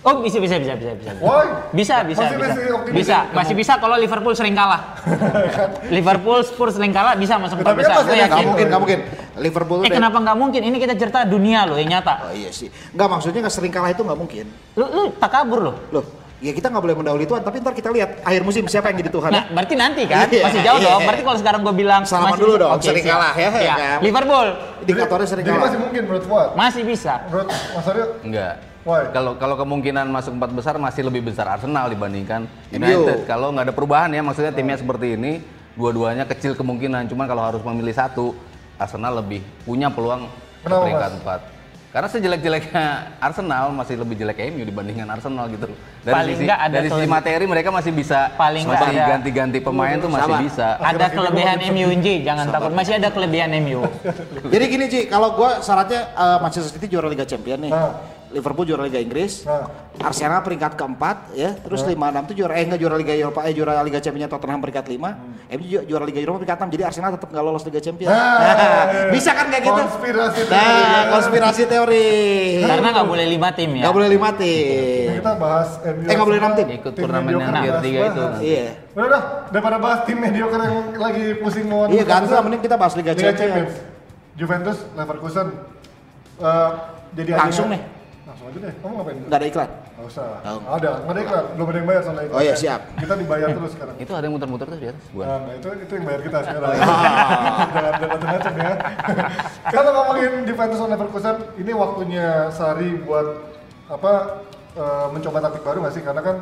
[0.06, 1.10] Oh, bisa bisa bisa bisa bisa.
[1.18, 1.46] Why?
[1.74, 2.46] Bisa, bisa, Masih- bisa.
[2.46, 3.34] masih optimis Bisa, ya?
[3.34, 4.94] masih bisa kalau Liverpool sering kalah.
[5.90, 7.96] Liverpool Spurs sering kalah bisa masuk empat Tapi kan besar.
[7.96, 8.46] masih Gue ada Gak yakin.
[8.46, 8.98] mungkin, gak mungkin.
[9.36, 10.60] Liverpool Eh kenapa nggak mungkin?
[10.62, 12.14] Ini kita cerita dunia loh yang nyata.
[12.22, 12.70] Oh iya sih.
[12.88, 14.46] Enggak maksudnya nggak sering kalah itu nggak mungkin.
[14.72, 15.74] Lu lu tak kabur loh.
[15.90, 16.04] Loh,
[16.38, 19.10] ya kita nggak boleh mendahului Tuhan, tapi ntar kita lihat akhir musim siapa yang jadi
[19.10, 19.28] Tuhan.
[19.28, 20.86] Nah, berarti nanti kan Iya, masih jauh iya.
[20.88, 21.00] dong.
[21.02, 23.12] Berarti kalau sekarang gue bilang Salaman masih- dulu dong, Oke, sering siap.
[23.12, 23.74] kalah ya, Iya.
[23.74, 23.98] kan?
[24.00, 24.46] Liverpool
[24.80, 25.66] Indikatornya sering Jadi kalah.
[25.66, 26.48] masih mungkin menurut Fuad?
[26.54, 27.12] masih bisa.
[27.26, 28.06] Menurut Mas Aryo?
[28.22, 28.54] Enggak.
[28.86, 32.78] Kalau kalau kemungkinan masuk empat besar masih lebih besar Arsenal dibandingkan MU.
[32.78, 33.26] United.
[33.26, 35.42] Kalau nggak ada perubahan ya, maksudnya timnya seperti ini,
[35.74, 37.10] dua-duanya kecil kemungkinan.
[37.10, 38.38] Cuman kalau harus memilih satu,
[38.78, 40.30] Arsenal lebih punya peluang
[40.62, 41.40] ke Kenapa, peringkat empat.
[41.86, 42.84] Karena sejelek-jeleknya
[43.24, 45.72] Arsenal masih lebih jelek MU dibandingkan Arsenal gitu.
[46.04, 49.96] Dari Paling sisi, nggak ada dari sisi materi mereka masih bisa Paling ada- ganti-ganti pemain
[49.96, 50.44] tuh masih Sabar.
[50.44, 50.68] bisa.
[50.76, 52.70] Ada kelebihan MU Nji, jangan takut.
[52.70, 53.80] Masih ada kelebihan MU.
[54.52, 57.72] Jadi gini Ci, kalau gua syaratnya eh, Manchester City juara Liga Champions nih.
[57.72, 58.15] Nah.
[58.36, 59.48] Liverpool juara Liga Inggris.
[59.48, 59.64] Nah.
[59.96, 61.56] Arsenal peringkat keempat ya.
[61.56, 64.60] Terus lima enam tuh juara eh enggak juara Liga Eropa eh juara Liga Champions Tottenham
[64.60, 65.56] peringkat 5.
[65.56, 66.74] MU ju- juara Liga Eropa peringkat 6.
[66.76, 68.12] Jadi Arsenal tetap nggak lolos Liga Champions.
[68.12, 69.08] Nah.
[69.16, 69.80] bisa kan kayak gitu?
[69.80, 70.60] Konspirasi teori.
[70.76, 72.06] Nah, konspirasi teori.
[72.60, 73.82] Karena nggak boleh lima tim ya.
[73.88, 75.08] Nggak boleh lima tim.
[75.16, 76.04] kita bahas MU.
[76.04, 76.66] Eh, nggak boleh enam tim.
[76.76, 78.22] Ikut Tim turnamen yang tiga itu.
[78.44, 78.66] Iya.
[78.92, 82.76] Udah dah, daripada bahas tim mediocre yang lagi pusing mau Iya, ganti lah mending kita
[82.76, 83.72] bahas Liga, Liga Champions.
[83.72, 83.74] Champions.
[84.36, 85.46] Juventus, Leverkusen.
[86.36, 86.70] Eh,
[87.16, 87.95] jadi Langsung nih.
[88.36, 88.74] Langsung aja deh.
[88.84, 89.16] Kamu ngapain?
[89.16, 89.70] Nggak ada iklan.
[89.96, 90.28] Nggak usah.
[90.44, 90.76] Oh.
[90.76, 91.44] Ada, nggak ada iklan.
[91.56, 92.36] Belum ada yang bayar soalnya iklan.
[92.36, 92.80] Oh iya, siap.
[93.00, 93.94] Kita dibayar terus sekarang.
[93.96, 95.04] Itu ada yang muter-muter tuh di atas.
[95.08, 95.24] Bukan.
[95.24, 96.68] Nah, itu itu yang bayar kita sekarang.
[96.76, 98.72] Jangan jangan macam-macam ya.
[99.80, 103.26] Kalau ngomongin Juventus dan Leverkusen, ini waktunya Sari buat
[103.88, 104.12] apa
[104.76, 106.04] eh, mencoba taktik baru nggak sih?
[106.04, 106.36] Karena kan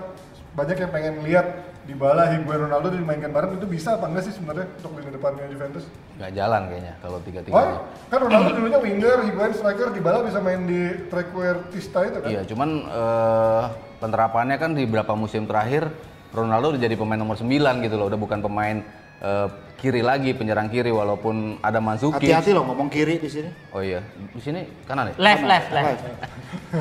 [0.59, 1.47] banyak yang pengen lihat
[1.85, 5.85] Dybala, Higuain, Ronaldo dimainkan bareng itu bisa apa enggak sih sebenarnya untuk lini depannya Juventus?
[6.17, 7.77] Nggak jalan kayaknya kalau Wah, tiga-tiganya.
[8.09, 10.81] kan Ronaldo dulunya winger, Higuain striker, Dybala bisa main di
[11.13, 12.29] trequartista itu kan?
[12.33, 13.63] Iya, cuman eh,
[14.01, 15.93] penerapannya kan di beberapa musim terakhir
[16.33, 17.53] Ronaldo udah jadi pemain nomor 9
[17.85, 18.81] gitu loh, udah bukan pemain
[19.21, 19.49] eh,
[19.85, 22.25] kiri lagi, penyerang kiri walaupun ada Mandzukic.
[22.25, 23.53] Hati-hati loh ngomong kiri di sini.
[23.69, 24.01] Oh iya,
[24.33, 25.15] di sini kanan ya?
[25.21, 26.01] Left, left, left.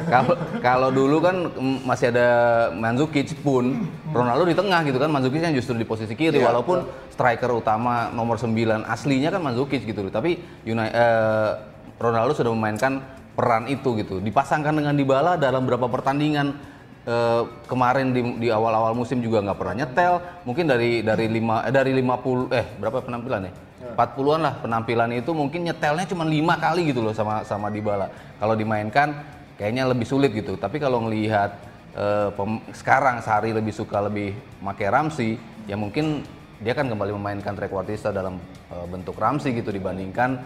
[0.07, 2.27] Kalau kalau dulu kan mm, masih ada
[2.71, 3.83] Mandzukic pun
[4.15, 8.07] Ronaldo di tengah gitu kan, Mandzukic yang justru di posisi kiri Iya, walaupun striker utama
[8.15, 8.55] nomor 9
[8.87, 10.11] aslinya kan Mandzukic gitu loh.
[10.15, 11.51] Tapi Uni- eh,
[11.99, 13.03] Ronaldo sudah memainkan
[13.35, 14.23] peran itu gitu.
[14.23, 16.55] Dipasangkan dengan Dybala dalam beberapa pertandingan
[17.07, 20.13] eh, kemarin di, di awal-awal musim juga nggak pernah nyetel.
[20.47, 23.53] Mungkin dari dari lima eh, dari 50 eh berapa penampilan ya?
[23.93, 28.09] 40-an lah penampilan itu mungkin nyetelnya cuma lima kali gitu loh sama sama Dybala.
[28.41, 29.13] Kalau dimainkan
[29.59, 30.57] kayaknya lebih sulit gitu.
[30.57, 31.51] Tapi kalau ngelihat
[31.93, 35.37] eh, pem- sekarang Sari lebih suka lebih make Ramsey,
[35.69, 36.25] ya mungkin
[36.63, 38.39] dia kan kembali memainkan trequartista dalam
[38.71, 40.41] eh, bentuk Ramsey gitu dibandingkan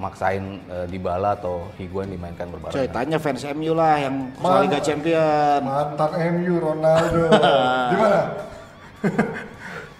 [0.00, 2.88] maksain eh, Dybala atau Higuain dimainkan Coy, berbarengan.
[2.96, 4.64] tanya fans MU lah yang soal?
[4.64, 5.60] Liga Champion.
[5.60, 6.10] Mantan
[6.40, 7.28] MU Ronaldo.
[7.92, 8.20] Gimana?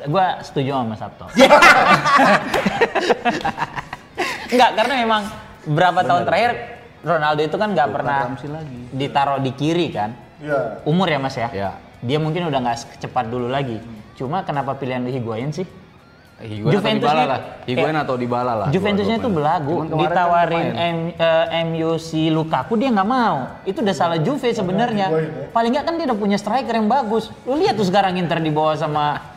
[0.08, 1.28] Gua setuju sama Mas Sabto.
[4.50, 5.22] Enggak, karena memang
[5.68, 6.50] berapa tahun terakhir
[7.04, 8.80] Ronaldo itu kan nggak pernah lagi.
[8.96, 10.10] ditaruh di kiri kan.
[10.40, 10.80] Iya.
[10.88, 11.48] Umur ya Mas ya?
[11.52, 11.70] Ya.
[12.00, 13.76] Dia mungkin udah nggak secepat dulu lagi.
[14.16, 15.68] Cuma kenapa pilihan Higuain sih?
[16.40, 17.40] Higuain atau Juventusnya- Dybala lah.
[17.68, 18.68] Higuain eh, atau Dybala lah.
[18.72, 20.90] Juventusnya itu belagu, kan ditawarin main.
[20.90, 23.60] M, eh, MU si Lukaku dia nggak mau.
[23.68, 25.06] Itu udah salah Juve sebenarnya.
[25.12, 25.20] Ya.
[25.52, 27.28] Paling nggak kan dia udah punya striker yang bagus.
[27.44, 29.29] Lu lihat tuh sekarang Inter di bawah sama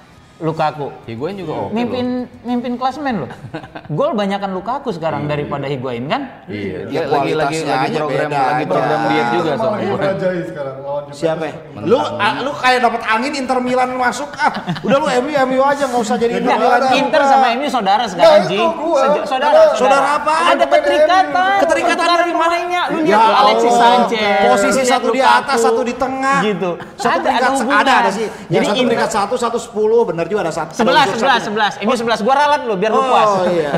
[0.44, 0.88] Lukaku.
[1.10, 1.70] Higuain juga oke loh.
[1.74, 2.06] Mimpin
[2.46, 3.30] mimpin klasemen loh.
[3.98, 6.46] Gol banyakan Lukaku sekarang daripada Higuain kan?
[6.46, 11.18] Iya, Ya, lagi lagi lagi program beda lagi program diet juga sekarang lawan Juventus.
[11.18, 11.44] Siapa?
[11.50, 11.54] ya?
[11.84, 14.52] Lu ah, lu kayak dapat angin Inter Milan masuk ah.
[14.86, 16.82] Udah lu MU MU aja nggak usah jadi Inter Milan.
[16.94, 18.60] Inter sama MU saudara sekarang Ji.
[19.26, 20.36] saudara, Saudara apa?
[20.54, 21.58] Ada keterikatan.
[21.66, 22.44] Keterikatan dari mana?
[22.44, 22.82] pemainnya.
[22.92, 23.74] Lu Ya lihat tuh Alexis.
[23.74, 24.40] Sanchez.
[24.48, 26.40] Posisi satu di atas, satu di tengah.
[26.44, 26.72] Gitu.
[27.00, 28.28] Satu Ada- peringkat ada ada, sih.
[28.52, 30.74] Jadi peringkat satu, satu sepuluh, benar juga ada satu.
[30.74, 31.74] Sebelas, sebelas, sebelas.
[31.80, 32.20] MU sebelas.
[32.20, 33.30] Gua ralat lu biar lu puas.
[33.32, 33.72] Oh iya.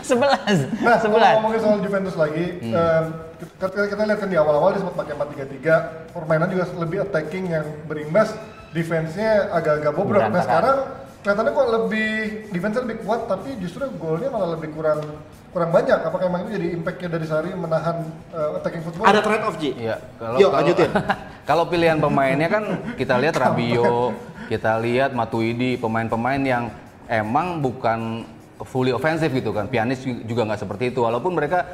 [0.00, 0.40] Sebelas,
[0.80, 1.34] Nah, kalau sebelas.
[1.38, 3.04] ngomongin soal Juventus lagi, em,
[3.38, 5.70] kita, kita lihat kan di awal-awal dia sempat pakai 4-3-3,
[6.10, 8.32] permainan juga lebih attacking yang berimbas,
[8.70, 10.22] defense-nya agak-agak bobrok.
[10.24, 10.76] Nah sekarang
[11.20, 12.10] kelihatannya kok lebih
[12.48, 15.00] defense lebih kuat, tapi justru golnya malah lebih kurang
[15.48, 15.98] kurang banyak.
[15.98, 17.96] Apakah emang itu jadi impact-nya dari Sari menahan
[18.30, 19.04] eh, attacking football?
[19.04, 19.70] Ada trade off Ji.
[19.74, 20.90] Iya, kalau Yuk, kalau- lanjutin.
[21.48, 22.64] kalau pilihan pemainnya kan
[22.94, 24.12] kita lihat Rabio,
[24.48, 26.72] kita lihat Matuidi, pemain-pemain yang
[27.06, 28.24] emang bukan
[28.64, 29.68] fully offensive gitu kan.
[29.68, 31.68] Pianis juga nggak seperti itu walaupun mereka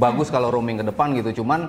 [0.00, 1.44] bagus kalau roaming ke depan gitu.
[1.44, 1.68] Cuman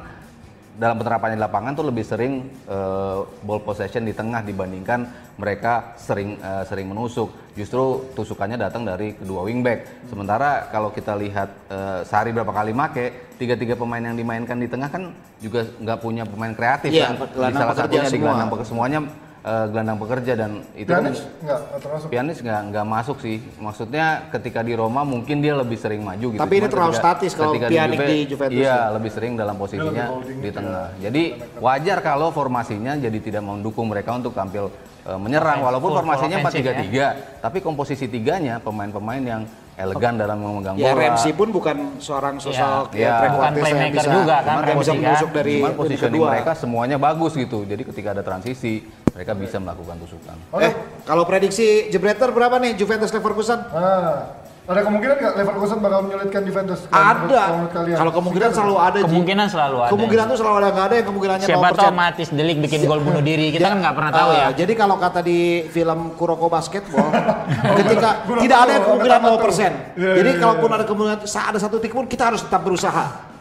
[0.76, 5.08] dalam penerapannya di lapangan tuh lebih sering eh, ball possession di tengah dibandingkan
[5.40, 7.32] mereka sering eh, sering menusuk.
[7.56, 10.08] Justru tusukannya datang dari kedua wingback.
[10.12, 14.92] Sementara kalau kita lihat eh, Sari berapa kali make, tiga-tiga pemain yang dimainkan di tengah
[14.92, 17.16] kan juga nggak punya pemain kreatif Iya, kan.
[17.52, 19.00] Di salah satunya di gelandang semuanya
[19.46, 22.08] eh, gelandang pekerja dan itu kan Pjanic nggak nggak termasuk.
[22.10, 23.38] Pianis nggak nggak masuk sih.
[23.58, 26.42] Maksudnya ketika di Roma mungkin dia lebih sering maju gitu.
[26.42, 28.90] Tapi ini terlalu ketika- statis kalau ketika Pjanic di Juventus Iya, ya.
[28.92, 30.50] lebih sering dalam posisinya di juga.
[30.52, 30.86] tengah.
[31.00, 31.24] Jadi
[31.60, 34.74] wajar kalau formasinya jadi tidak mendukung mereka untuk tampil
[35.06, 39.42] eh, menyerang Offensive, walaupun full- formasinya full offensive 4-3-3, tapi komposisi tiganya pemain-pemain yang
[39.76, 41.02] elegan dalam memegang Ya bola.
[41.06, 44.98] Ramsey pun bukan seorang sosok Iya, ya, bukan playmaker bisa, juga kan, yang bisa kan.
[44.98, 46.32] menusuk dari Cuman dari positioning kedua.
[46.34, 47.60] mereka semuanya bagus gitu.
[47.64, 48.82] Jadi ketika ada transisi,
[49.16, 50.36] mereka bisa melakukan tusukan.
[50.60, 50.72] Eh,
[51.08, 53.64] kalau prediksi Jebreter berapa nih Juventus Leverkusen?
[53.72, 56.84] Nah, ada kemungkinan nggak Leverkusen bakal menyulitkan Juventus?
[56.92, 57.64] Ada.
[57.96, 58.98] kalau kemungkinan selalu ada.
[59.08, 59.92] Kemungkinan selalu ada.
[59.96, 61.80] Kemungkinan tuh selalu ada nggak ada yang kemungkinannya Siapa 0%.
[61.80, 63.56] tahu Matis Delik bikin gol bunuh diri.
[63.56, 64.48] Kita kan nggak pernah tahu Eh, ya.
[64.52, 65.40] Jadi kalau kata di
[65.72, 67.08] film Kuroko Basketball,
[67.80, 69.96] ketika tidak ada yang kemungkinan 0%.
[69.96, 73.32] Iya, Jadi iya, kalaupun ada kemungkinan ada satu titik pun kita harus tetap berusaha.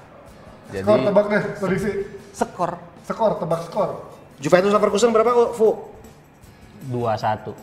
[0.70, 1.90] Jadi Skor tebak deh, prediksi.
[2.30, 2.70] skor
[3.02, 4.13] Skor, tebak skor.
[4.40, 5.68] Juventus Leverkusen berapa Fu?
[6.90, 7.54] 2-1.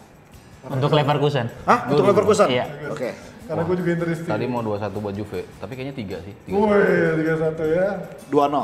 [0.72, 1.50] Untuk Leverkusen.
[1.66, 1.90] Hah?
[1.90, 2.48] Untuk Leverkusen?
[2.50, 2.66] Iya.
[2.90, 3.12] Oke.
[3.52, 4.32] Karena gue juga interesting.
[4.32, 6.34] tadi mau 2-1 buat Juve, tapi kayaknya 3 sih.
[6.48, 6.56] Tiga.
[6.56, 7.88] Wih, 3-1 ya.
[8.32, 8.64] 2-0.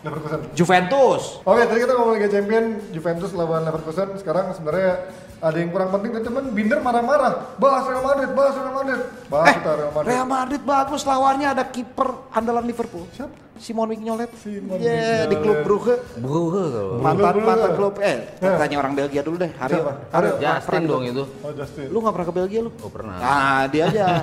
[0.00, 0.40] Leverkusen.
[0.56, 1.22] Juventus.
[1.44, 4.08] Oke, tadi kita ngomong Liga Champion, Juventus lawan Leverkusen.
[4.16, 7.56] Sekarang sebenarnya ada yang kurang penting, teman Binder marah-marah.
[7.56, 9.00] Bahas Real Madrid, bahas Real Madrid.
[9.26, 10.08] Bahas Eh, kita Real Madrid.
[10.10, 13.08] Real Madrid bagus lawannya ada kiper andalan Liverpool.
[13.10, 13.32] Siapa?
[13.56, 14.28] Simon Mignolet.
[14.36, 15.40] Simon Yeah, di Mignolet.
[15.42, 15.94] klub Brugge.
[16.18, 16.92] Bruhe kalau.
[16.98, 17.44] Mantan Brugge.
[17.46, 18.56] mantan klub eh Ya.
[18.56, 19.50] tanya orang Belgia dulu deh.
[19.50, 19.92] Hari Siapa?
[20.10, 21.24] hari Justin dong itu.
[21.38, 21.86] Oh, Justin.
[21.86, 22.70] Lu nggak pernah ke Belgia lu?
[22.78, 23.16] Oh pernah.
[23.16, 24.06] Nah, dia aja.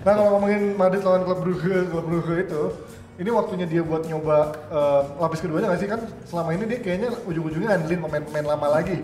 [0.00, 2.62] Nah, kalau ngomongin Madrid lawan klub Brugge, klub Brugge itu,
[3.18, 6.00] ini waktunya dia buat nyoba eh, lapis keduanya nggak sih kan?
[6.24, 8.98] Selama ini dia kayaknya ujung-ujungnya ngandelin pemain-pemain lama lagi.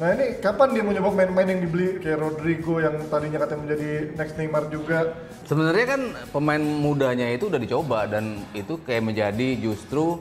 [0.00, 3.88] Nah ini kapan dia mau nyoba pemain-pemain yang dibeli kayak Rodrigo yang tadinya katanya menjadi
[4.16, 4.98] next Neymar juga?
[5.44, 6.00] Sebenarnya kan
[6.32, 10.16] pemain mudanya itu udah dicoba dan itu kayak menjadi justru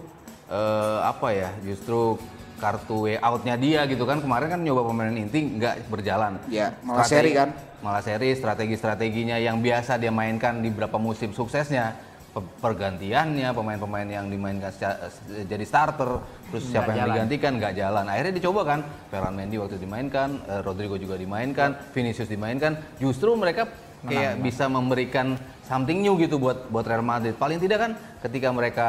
[0.52, 1.56] eh, apa ya?
[1.64, 2.20] Justru
[2.60, 4.20] kartu way out-nya dia gitu kan.
[4.20, 6.36] Kemarin kan nyoba pemain inti nggak berjalan.
[6.52, 7.50] Ya, malah Strategi- seri kan?
[7.80, 11.96] Malah seri strategi-strateginya yang biasa dia mainkan di beberapa musim suksesnya
[12.36, 15.10] pergantiannya pemain-pemain yang dimainkan seca-
[15.50, 17.16] jadi starter terus siapa yang jalan.
[17.26, 17.52] digantikan?
[17.58, 18.06] Nggak jalan.
[18.06, 22.78] Akhirnya dicoba kan Ferran Mendy waktu dimainkan eh, Rodrigo juga dimainkan Vinicius dimainkan.
[23.02, 23.66] Justru mereka
[24.06, 25.36] kayak bisa memberikan
[25.68, 27.36] something new gitu buat buat Real Madrid.
[27.36, 27.92] Paling tidak kan
[28.24, 28.88] ketika mereka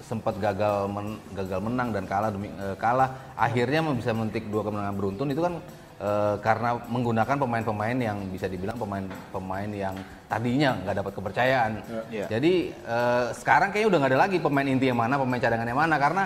[0.00, 4.94] sempat gagal men- gagal menang dan kalah demi eh, kalah akhirnya bisa mentik dua kemenangan
[4.98, 5.62] beruntun itu kan
[6.00, 9.94] eh, karena menggunakan pemain-pemain yang bisa dibilang pemain-pemain yang
[10.26, 11.72] tadinya nggak dapat kepercayaan.
[12.08, 12.26] Iya.
[12.32, 15.80] Jadi eh, sekarang kayaknya udah nggak ada lagi pemain inti yang mana, pemain cadangan yang
[15.80, 16.24] mana karena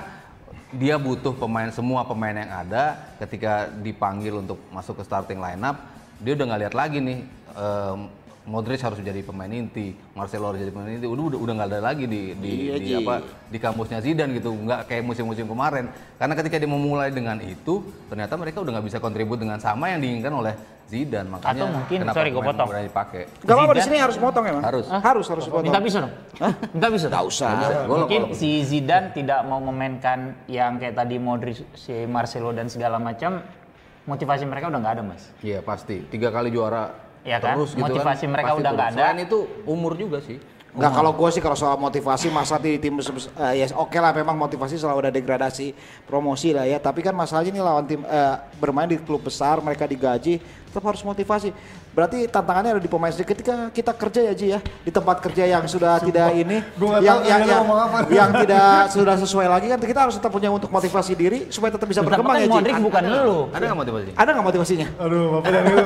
[0.74, 5.78] dia butuh pemain semua pemain yang ada ketika dipanggil untuk masuk ke starting lineup
[6.18, 7.18] dia udah nggak lihat lagi nih
[7.54, 7.98] em,
[8.44, 11.80] Modric harus jadi pemain inti, Marcelo harus jadi pemain inti, udah udah udah nggak ada
[11.80, 15.88] lagi di di, Iya, di apa di kampusnya Zidane gitu, nggak kayak musim-musim kemarin.
[16.20, 20.04] Karena ketika dia memulai dengan itu, ternyata mereka udah nggak bisa kontribut dengan sama yang
[20.04, 20.52] diinginkan oleh
[20.84, 21.24] Zidane.
[21.24, 22.68] Makanya Atau mungkin- kenapa sorry, gua pemain potong.
[22.68, 23.22] berani dipakai.
[23.40, 24.62] Gak apa-apa di sini harus potong emang.
[24.62, 24.86] Harus.
[24.92, 25.64] Harus harus potong.
[25.64, 26.12] Minta pisau dong.
[26.76, 27.08] Minta pisau.
[27.08, 27.50] Gak usah.
[27.88, 28.36] Golok, Mungkin golok.
[28.36, 33.40] si Zidane tidak mau memainkan yang kayak tadi Modric, si Marcelo dan segala macam.
[34.04, 35.32] Motivasi mereka udah nggak ada mas.
[35.40, 36.92] Iya pasti, tiga kali juara
[37.24, 37.56] Iya kan?
[37.56, 38.96] terus gitu Motivasi kan, mereka pasti udah nggak ada.
[39.00, 40.38] Selain itu umur juga sih.
[40.74, 44.34] Enggak kalau gue sih kalau soal motivasi masa di tim eh, ya oke lah memang
[44.34, 45.70] motivasi selalu ada degradasi
[46.02, 49.86] promosi lah ya tapi kan masalahnya ini lawan tim eh, bermain di klub besar mereka
[49.86, 50.42] digaji
[50.74, 51.54] tetap harus motivasi
[51.94, 55.46] berarti tantangannya ada di pemain sendiri ketika kita kerja ya Ji ya di tempat kerja
[55.46, 57.98] yang sudah tidak ini Gua nggak yang yang yang, apa.
[58.10, 61.86] yang tidak sudah sesuai lagi kan kita harus tetap punya untuk motivasi diri supaya tetap
[61.86, 63.38] bisa berkembang kan ya Ji Modric bukan lu.
[63.54, 64.10] Ada nggak motivasi?
[64.18, 65.78] ada nggak motivasinya Aduh, bapak dan ibu.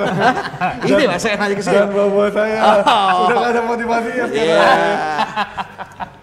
[0.88, 2.58] ini lah saya nanya ke sini Dan bawa saya
[3.12, 4.80] sudah gak ada motivasi ya sekarang.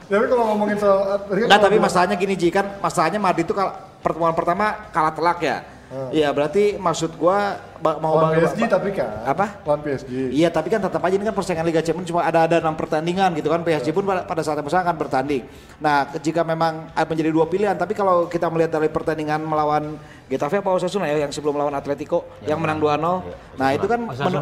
[0.09, 3.73] Tapi kalau ngomongin soal kan Enggak, tapi masalahnya gini Ji kan masalahnya Madrid itu kalau
[4.01, 5.65] pertemuan pertama kalah telak ya.
[6.11, 9.09] Iya, berarti maksud gua ba- mau lawan bang- PSG ba- tapi kan.
[9.23, 9.45] Apa?
[9.63, 10.11] Lawan PSG.
[10.31, 13.31] Iya, tapi kan tetap aja ini kan persaingan Liga Champions cuma ada ada enam pertandingan
[13.33, 13.61] gitu kan.
[13.61, 15.43] PSG pun pada, pada saat yang akan bertanding.
[15.77, 20.57] Nah, jika memang ada menjadi dua pilihan, tapi kalau kita melihat dari pertandingan melawan Getafe
[20.57, 23.21] apa Osasuna ya yang sebelum melawan Atletico yang menang 2-0.
[23.55, 23.99] Nah, itu kan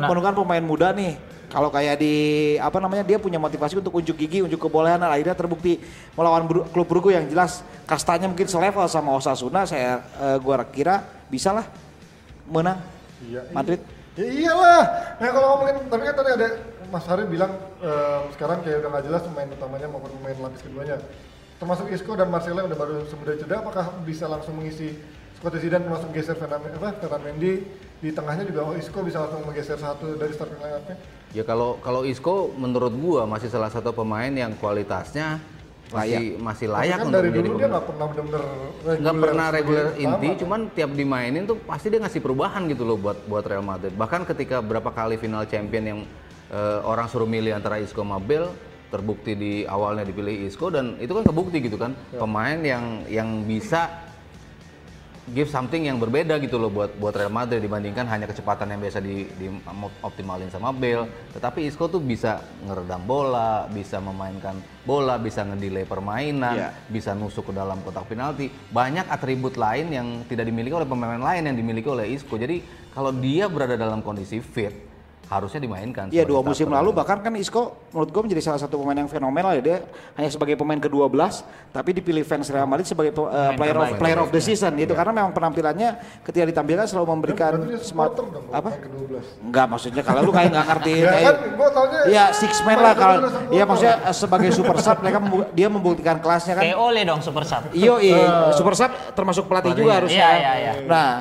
[0.07, 1.19] menunjukkan pemain muda nih.
[1.53, 2.13] Kalau kayak di
[2.57, 5.77] apa namanya dia punya motivasi untuk unjuk gigi, unjuk kebolehan, nah, akhirnya terbukti
[6.17, 9.69] melawan Bru- klub Brugge yang jelas kastanya mungkin selevel sama Osasuna.
[9.69, 11.69] Saya eh, gua kira bisa lah
[12.49, 12.81] menang
[13.21, 13.53] Iya, iya.
[13.53, 13.79] Madrid.
[14.17, 14.81] Ya iyalah.
[15.21, 16.47] Nah kalau ngomongin, tapi kan tadi ada
[16.89, 17.53] Mas Hari bilang
[17.85, 20.97] eh, sekarang kayak udah nggak jelas pemain utamanya maupun pemain lapis keduanya.
[21.61, 24.97] Termasuk Isco dan Marcelo yang udah baru sebenarnya jeda, apakah bisa langsung mengisi
[25.37, 27.61] Scott Zidane langsung geser Fernand, apa, Fernand Mendy
[28.03, 30.97] di tengahnya juga oh, Isco bisa langsung menggeser satu dari starting line-up-nya.
[31.33, 35.41] Ya kalau kalau Isco menurut gua masih salah satu pemain yang kualitasnya
[35.93, 38.41] masih masih Tapi layak kan untuk dari menjadi dulu dia nggak pernah benar-benar
[38.97, 43.17] nggak pernah reguler inti, cuman tiap dimainin tuh pasti dia ngasih perubahan gitu loh buat
[43.29, 43.93] buat Real Madrid.
[43.93, 45.99] Bahkan ketika berapa kali final champion yang
[46.49, 48.49] eh, orang suruh milih antara Isco sama Bale,
[48.93, 51.97] terbukti di awalnya dipilih Isco dan itu kan kebukti gitu kan.
[52.13, 53.89] Pemain yang yang bisa
[55.31, 58.99] give something yang berbeda gitu loh buat buat Real Madrid dibandingkan hanya kecepatan yang biasa
[58.99, 59.47] di, di
[60.03, 61.07] optimalin sama Bale.
[61.31, 66.69] Tetapi Isco tuh bisa ngeredam bola, bisa memainkan bola, bisa ngedelay permainan, Iya.
[66.91, 68.51] bisa nusuk ke dalam kotak penalti.
[68.51, 72.35] Banyak atribut lain yang tidak dimiliki oleh pemain lain yang dimiliki oleh Isco.
[72.35, 72.59] Jadi
[72.91, 74.92] kalau dia berada dalam kondisi fit,
[75.23, 76.11] harusnya dimainkan.
[76.11, 79.55] Iya dua musim lalu bahkan kan Isco menurut gue menjadi salah satu pemain yang fenomenal
[79.55, 79.77] ya dia
[80.13, 81.13] hanya sebagai pemain ke-12
[81.71, 85.11] tapi dipilih fans Real Madrid sebagai eh, player of player of the season gitu karena
[85.11, 85.89] memang penampilannya
[86.21, 88.69] ketika ditampilkan selalu memberikan dia smart dong, apa?
[88.69, 89.23] pemain ke-12.
[89.41, 91.35] Enggak maksudnya kalau lu kayak nggak ngerti Ya kayak kan,
[92.03, 93.53] Iya six man lah kalau ke-12 supporter.
[93.53, 97.19] iya maksudnya eh, sebagai super sub mereka membu- dia membuktikan kelasnya kan Kayak Ole dong
[97.19, 97.63] super sub.
[97.71, 97.93] Iya,
[98.53, 100.19] super sub termasuk pelatih juga harusnya.
[100.19, 100.73] Iya, iya, iya.
[100.85, 101.11] Nah,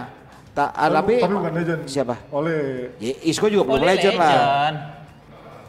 [0.52, 1.80] tak, ah, tapi, tapi bukan legend.
[1.88, 2.14] siapa?
[2.28, 2.92] Oleh.
[3.00, 4.32] Ya, Isco juga belum Ole legend, lah.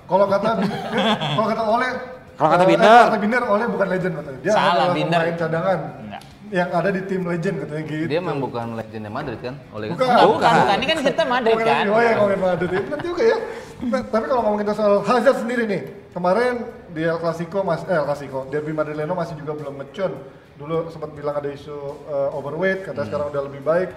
[0.03, 0.49] Kalau kata
[1.39, 1.89] kalau kata Oleh
[2.33, 2.89] Kalau kata eh, Binder.
[2.91, 4.39] eh, kata Binder Oleh bukan legend katanya.
[4.43, 5.19] Dia Salah, adalah Binder.
[5.21, 6.21] pemain cadangan Enggak.
[6.51, 8.05] yang ada di tim legend katanya gitu.
[8.11, 9.55] Dia memang bukan legendnya Madrid kan?
[9.71, 10.03] Oleh Bukan.
[10.03, 10.75] Enggak, bukan, bukan.
[10.75, 11.85] Ini kan kita Madrid Ngomongin kan.
[11.87, 12.81] Oh ya ngomongin Madrid ya.
[12.83, 13.37] Benar juga ya.
[13.83, 16.53] Nah, tapi kalau ngomongin soal Hazard sendiri nih, kemarin
[16.91, 20.11] di El Clasico mas eh El Clasico, Derby Madrileno masih juga belum mecun.
[20.53, 21.73] Dulu sempat bilang ada isu
[22.05, 23.89] eh, overweight, katanya sekarang udah lebih baik.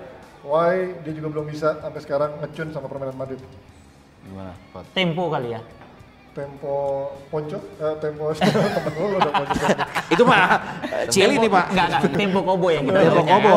[0.44, 3.40] Why dia juga belum bisa sampai sekarang ngecun sama permainan Madrid.
[4.26, 4.52] Gimana?
[4.92, 5.60] Tempo kali ya.
[6.36, 9.66] Tempo Ponco, eh, tempo temen lu udah Ponco.
[10.12, 10.44] Itu mah
[10.84, 11.64] eh, Cieli nih, Pak.
[11.72, 12.02] Enggak, enggak.
[12.12, 13.22] Tempo Kobo yang kita Tempo.
[13.24, 13.52] Kobo.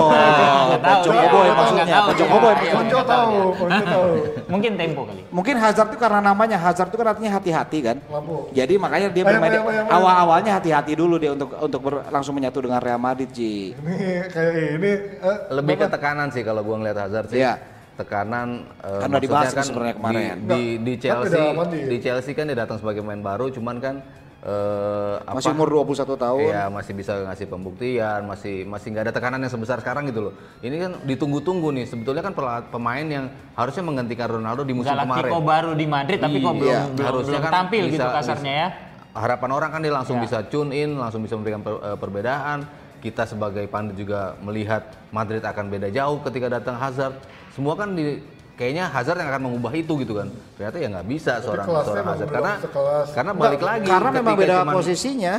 [0.79, 1.09] Ponco.
[1.11, 1.97] Kobo ya Nggak maksudnya.
[2.07, 2.23] Ponco.
[2.23, 3.35] Kobo ya Iya, Ponco tahu.
[3.59, 4.07] Ponco tahu.
[4.47, 5.21] Mungkin tempo kali.
[5.27, 7.97] Mungkin Hazard itu karena namanya Hazard itu kan artinya hati-hati kan.
[8.07, 8.47] Lampu.
[8.55, 9.95] Jadi makanya dia Ayam, bermain ayam, ayam, ayam.
[9.99, 13.75] awal-awalnya hati-hati dulu dia untuk untuk langsung menyatu dengan Real Madrid, Ji.
[13.75, 17.43] Ini kayak ini eh, lebih ke tekanan sih kalau gua ngeliat Hazard sih.
[17.43, 17.59] Iya.
[17.99, 20.23] Tekanan eh, Kan udah dibahas maksudnya sebenarnya kemarin.
[20.39, 21.85] Di, di, di Kan Chelsea dia.
[21.85, 23.95] di Chelsea kan dia datang sebagai pemain baru cuman kan
[24.39, 26.47] eh, Masih umur 21 tahun.
[26.47, 30.33] Iya, masih bisa ngasih pembuktian, masih masih nggak ada tekanan yang sebesar sekarang gitu loh.
[30.59, 31.85] Ini kan ditunggu-tunggu nih.
[31.85, 32.31] Sebetulnya kan
[32.65, 35.27] pemain yang harusnya menggantikan Ronaldo di musim kemarin.
[35.27, 38.15] Galactico baru di Madrid tapi kok Iya, belum belum, harusnya belum kan tampil gitu bisa-
[38.15, 38.69] kasarnya ya.
[39.11, 40.23] harapan orang kan dia langsung Ya.
[40.23, 42.59] bisa tune in, langsung bisa memberikan per- eh, perbedaan.
[42.99, 47.15] Kita sebagai pandit juga melihat Madrid akan beda jauh ketika datang Hazard.
[47.55, 48.19] Semua kan di
[48.59, 50.27] kayaknya Hazard yang akan mengubah itu gitu kan.
[50.59, 53.07] Ternyata ya nggak bisa seorang kelasnya seorang memang Hazard karena sekelas.
[53.15, 55.35] karena balik lagi karena memang beda cuman- posisinya.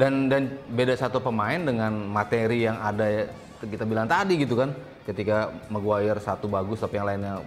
[0.00, 3.28] dan dan beda satu pemain dengan materi yang ada ya,
[3.60, 4.72] kita bilang tadi gitu kan.
[5.04, 7.44] Ketika Maguire satu bagus tapi yang lainnya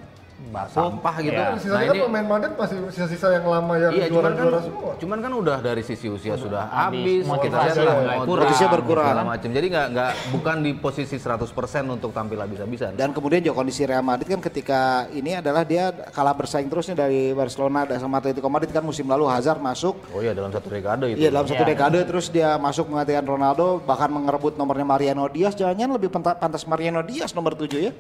[0.68, 1.36] sampah gitu.
[1.36, 1.46] Iya.
[1.46, 4.92] Nah, Sisanya kan ini pemain Madrid masih sisa-sisa yang lama yang Iya, cuman kan, semua.
[4.98, 8.40] cuman kan udah dari sisi usia sudah Habis, motivasi kita lihat lah, mulai mau- kurang.
[8.42, 9.16] Motivasinya berkurang.
[9.22, 9.50] macam.
[9.52, 11.54] Jadi nggak nggak bukan di posisi 100%
[11.88, 12.96] untuk tampil habis-habisan.
[12.96, 14.80] Dan kemudian juga kondisi Real Madrid kan ketika
[15.12, 19.06] ini adalah dia kalah bersaing terus nih dari Barcelona dan sama Atletico Madrid kan musim
[19.06, 21.18] lalu Hazard masuk Oh iya dalam satu dekade itu.
[21.20, 21.70] Iya dalam satu Iya.
[21.70, 27.02] dekade terus dia masuk menggantikan Ronaldo bahkan mengerebut nomornya Mariano Diaz jangan lebih pantas Mariano
[27.02, 27.92] Diaz nomor 7 ya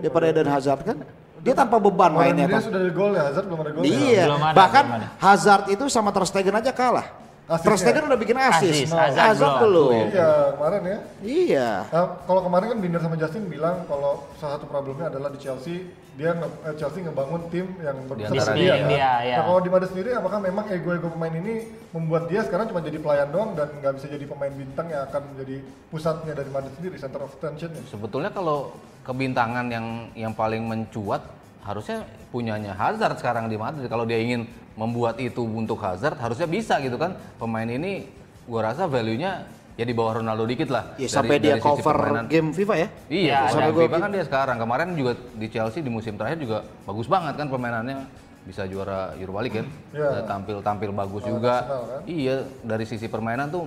[0.00, 0.96] daripada Eden Hazard kan
[1.42, 3.82] dia tanpa beban mainnya dia sudah ada gol ya, Hazard belum ada gol.
[3.82, 3.90] ya?
[3.90, 5.08] iya Belum ada, bahkan belum ada.
[5.18, 7.06] Hazard itu sama Ter Stegen aja kalah.
[7.54, 9.90] Ter Stegen udah bikin asis, Asis, Hazard Hazard belum.
[9.90, 10.98] belum Iya, kemarin ya.
[11.20, 15.36] iya Nah, kalau kemarin kan Binder sama Justin bilang kalau salah satu problemnya adalah di
[15.36, 18.76] Chelsea dia nge- eh, Chelsea ngebangun tim yang berbesar dia.
[18.76, 18.86] kan.
[18.86, 19.36] dia, ya.
[19.38, 21.54] Nah, kalau di Madrid sendiri apakah memang ego-ego pemain ini
[21.90, 25.22] membuat dia sekarang cuma jadi pelayan doang dan nggak bisa jadi pemain bintang yang akan
[25.26, 25.56] menjadi
[25.88, 31.24] pusatnya dari Madrid sendiri, center of attention Sebetulnya kalau kebintangan yang yang paling mencuat
[31.62, 33.86] harusnya punyanya Hazard sekarang di Madrid.
[33.86, 34.44] Kalau dia ingin
[34.74, 37.14] membuat itu untuk Hazard harusnya bisa gitu kan.
[37.36, 38.06] Pemain ini
[38.44, 40.92] gua rasa value-nya ya di bawah Ronaldo dikit lah.
[40.94, 42.24] ya Dari- sampai dia dari sisi cover permainan.
[42.26, 43.72] game FIFA ya Iya, Ya, sampai.
[43.80, 44.56] FIFA kan dia sekarang.
[44.58, 47.98] Kemarin juga di Chelsea di musim terakhir juga bagus banget kan permainannya
[48.42, 49.66] bisa juara Europa League kan.
[49.92, 50.26] Iya.
[50.26, 51.54] Tampil tampil bagus juga.
[51.62, 52.00] nasional kan.
[52.04, 53.64] Iya, dari sisi permainan tuh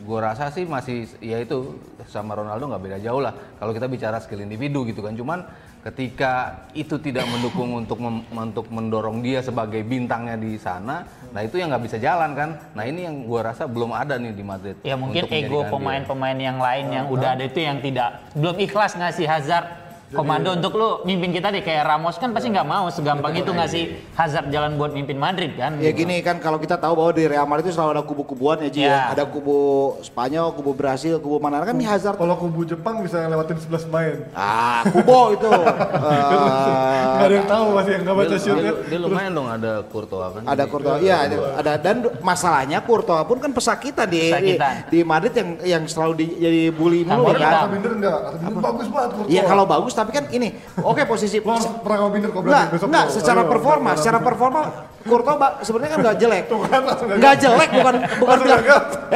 [0.00, 1.76] gue rasa sih masih ya itu
[2.08, 3.32] sama Ronaldo nggak beda jauh lah.
[3.58, 5.16] Kalau kita bicara skill individu gitu kan.
[5.16, 5.44] Cuman
[5.80, 11.56] ketika itu tidak mendukung untuk mem- untuk mendorong dia sebagai bintangnya di sana, nah itu
[11.56, 12.60] yang nggak bisa jalan kan.
[12.76, 14.76] Nah ini yang gue rasa belum ada nih di Madrid.
[14.84, 19.24] Ya mungkin ego pemain-pemain yang lain yang udah ada itu yang tidak belum ikhlas ngasih
[19.24, 19.66] Hazard
[20.10, 23.84] komando untuk lu mimpin kita deh kayak Ramos kan pasti nggak mau segampang itu ngasih
[24.12, 25.78] Hazard jalan buat mimpin Madrid kan.
[25.78, 28.68] Ya gini kan kalau kita tahu bahwa di Real Madrid itu selalu ada kubu-kubuan ya
[28.68, 28.90] Ji ya.
[28.90, 29.00] Ya.
[29.08, 29.58] Ada kubu
[30.02, 32.18] Spanyol, kubu Brasil, kubu mana kan nih Hazard.
[32.18, 34.16] Kalau kubu Jepang bisa ngelewatin 11 pemain.
[34.32, 35.50] Ah, kubo itu.
[36.00, 38.72] Eh, Nggak ada yang tahu masih yang nggak baca Dia, shootnya.
[38.82, 40.42] dia- lumayan dong ada Courtois kan.
[40.42, 41.00] ada Courtois.
[41.00, 44.74] Iya, ada, ada dan masalahnya Courtois pun kan pesakitan di di, Pesakitan.
[44.88, 47.68] di Madrid yang yang selalu di, jadi bully mulu kan.
[47.70, 49.30] Binder enggak, Binder bagus banget Courtois.
[49.30, 50.48] Iya kalau bagus tapi kan ini
[50.80, 54.60] oke posisi Lo pernah Binder kok Enggak, secara Ayo, performa, secara performa
[55.00, 56.44] Courtois ba- sebenarnya kan enggak jelek.
[56.44, 56.80] kan.
[57.08, 58.60] Enggak jelek bukan bukan bilang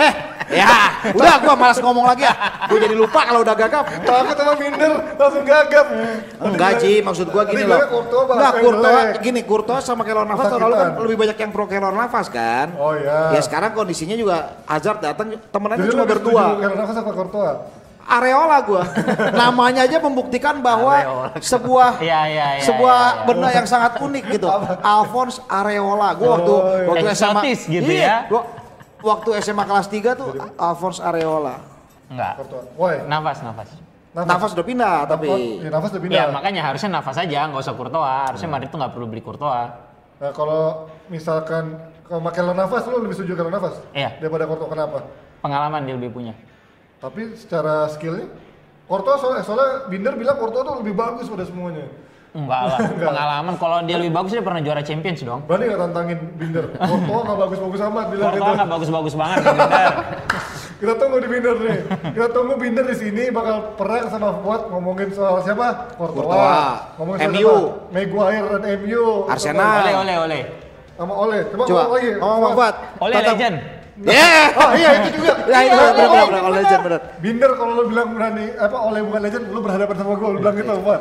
[0.01, 0.13] eh
[0.45, 0.69] ya
[1.13, 2.33] udah gua malas ngomong lagi ya.
[2.69, 3.85] Gua jadi lupa kalau udah gagap.
[4.01, 5.87] Takut sama Binder, langsung gagap.
[6.41, 7.77] Enggak Ji, maksud gua gini loh.
[8.33, 9.21] Enggak, Courtois jelek.
[9.21, 12.67] gini, Courtois sama Keylor Navas tahun lalu kan lebih banyak yang pro Keylor Navas kan.
[12.81, 13.37] Oh iya.
[13.37, 16.65] Ya sekarang kondisinya juga Hazard datang temenannya cuma berdua.
[16.65, 17.84] Karena Navas apa Courtois?
[18.05, 18.83] Areola gua.
[19.43, 20.95] Namanya aja membuktikan bahwa
[21.41, 23.25] sebuah Iya, iya, iya, sebuah iya, iya.
[23.27, 24.47] benda yang sangat unik gitu.
[24.81, 26.09] Alphonse Areola.
[26.15, 26.87] Gua waktu Oh, iya.
[26.89, 28.17] waktu SMA Eksotis gitu Iya, ya.
[28.29, 28.43] gua
[29.01, 31.57] waktu SMA kelas 3 tuh Alphonse Areola.
[32.09, 32.33] Enggak.
[32.39, 32.67] Courtois.
[32.77, 33.69] Woi, Nafas, nafas.
[34.15, 35.27] Nafas udah pindah tapi
[35.59, 36.17] Ya, Navas udah pindah.
[36.17, 38.31] Ya makanya harusnya nafas aja, nggak usah Courtois.
[38.31, 39.75] Harusnya Madrid tuh nggak perlu beli Courtois.
[40.23, 41.75] Nah, kalau misalkan
[42.07, 43.75] kalau pakai Keylor Navas, lo lebih setuju Keylor Navas?
[43.91, 44.15] Iya.
[44.23, 44.99] Daripada Courtois kenapa?
[45.43, 46.33] Pengalaman dia lebih punya.
[47.05, 48.33] Tapi secara skillnya,
[48.89, 51.85] Courtois soalnya, soalnya Binder bilang Courtois tuh lebih bagus pada semuanya.
[52.33, 52.79] Enggak lah,
[53.13, 55.45] pengalaman kalau dia lebih bagus dia pernah juara Champions dong.
[55.45, 56.65] Berani nggak tantangin Binder?
[56.81, 58.57] Courtois nggak bagus-bagus amat bilang Courtois gitu.
[58.57, 59.93] nggak bagus-bagus banget bener.
[60.81, 61.79] Kita tunggu di Binder nih.
[62.17, 65.93] Kita tunggu Binder di sini bakal perang sama Fuad ngomongin soal siapa?
[66.01, 66.25] Courtois.
[66.25, 66.73] Courtois.
[66.97, 67.37] Ngomongin soal MU.
[67.37, 67.93] siapa?
[67.93, 69.05] Maguire dan MU.
[69.29, 69.77] Arsenal.
[69.85, 70.43] Oleh, oleh, oleh.
[70.97, 71.39] Sama Ole.
[71.53, 72.11] Coba, coba ngomong lagi.
[72.17, 72.75] ngomong Fuad.
[73.05, 74.15] Oleh Tetap- legend.
[74.25, 74.59] Yeah.
[74.59, 75.33] Oh iya itu juga.
[75.47, 77.01] Ya itu benar benar benar Oleh legend benar.
[77.23, 80.57] Binder kalau lu bilang berani apa Ole bukan legend, lu berhadapan sama gue, lu bilang
[80.59, 81.01] gitu, Fuad.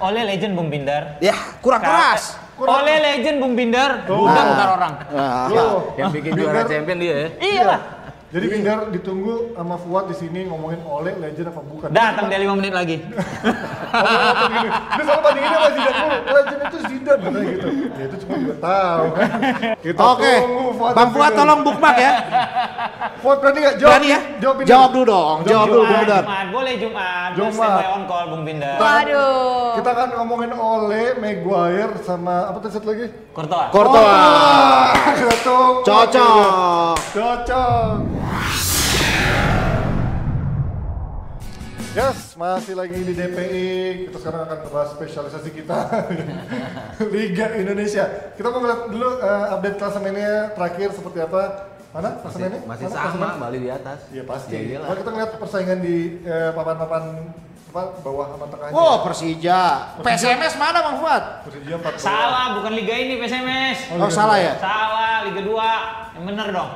[0.00, 1.02] Oleh legend Bung Binder.
[1.20, 2.40] Ya, kurang keras.
[2.58, 3.90] Oleh legend Bung Binder.
[4.08, 4.92] Bukan bukan orang.
[5.14, 7.28] Nah, Lu, Yang bikin juara champion dia ya.
[7.38, 7.80] Iya lah.
[8.28, 11.88] Jadi Binder ditunggu sama Fuad di sini ngomongin Ole legend apa bukan.
[11.88, 12.96] Datang dia 5 menit lagi.
[13.00, 14.68] Ngomong gini.
[14.68, 16.16] Dia selalu bandingin sama Zidane dulu.
[16.28, 17.68] Legend itu Zidane katanya gitu.
[17.72, 19.04] Ya itu cuma juga tahu.
[19.80, 22.12] Kita Oke, tunggu Fuad Bang Fuad tolong bookmark ya.
[23.24, 23.92] Fuad berani nggak jawab?
[23.96, 24.20] Berani ya?
[24.44, 24.56] Jawab.
[24.68, 25.36] Jawab dulu dong.
[25.48, 26.22] Jawab dulu Bung Jumat, Binder.
[26.28, 26.46] Jumat.
[26.52, 27.30] Boleh Jumat.
[27.32, 27.80] Jumat.
[27.96, 28.76] On call Bung Binder.
[28.76, 29.72] Waduh.
[29.80, 33.08] Kita akan ngomongin Ole, Maguire sama apa tadi satu lagi?
[33.32, 33.72] Courtois.
[33.72, 34.04] Courtois.
[34.04, 35.80] Ah, kita tunggu.
[35.80, 36.92] Cocok.
[37.16, 38.17] Cocok.
[41.98, 43.68] Yes, masih lagi di DPI.
[44.06, 45.78] Kita sekarang akan ngebahas spesialisasi kita
[47.14, 48.04] Liga Indonesia.
[48.38, 51.42] Kita mau ngeliat dulu eh, update klasemennya terakhir seperti apa.
[51.88, 52.60] Mana Masih, klasemennya?
[52.68, 53.30] masih Mana sama klasemen?
[53.42, 53.98] Bali di atas.
[54.14, 54.52] Iya pasti.
[54.54, 54.86] Ya iyalah.
[54.86, 57.02] Kalau kita ngeliat persaingan di eh, papan-papan
[57.68, 58.72] apa bawah sama tengahnya.
[58.72, 59.60] Wow, Persija.
[60.00, 61.24] PSMS mana Bang Fuad?
[61.44, 63.92] Persija 4 Salah, bukan liga ini PSMS.
[63.92, 64.54] Oh, salah ya?
[64.56, 66.16] Salah, Liga 2.
[66.16, 66.70] Yang bener dong.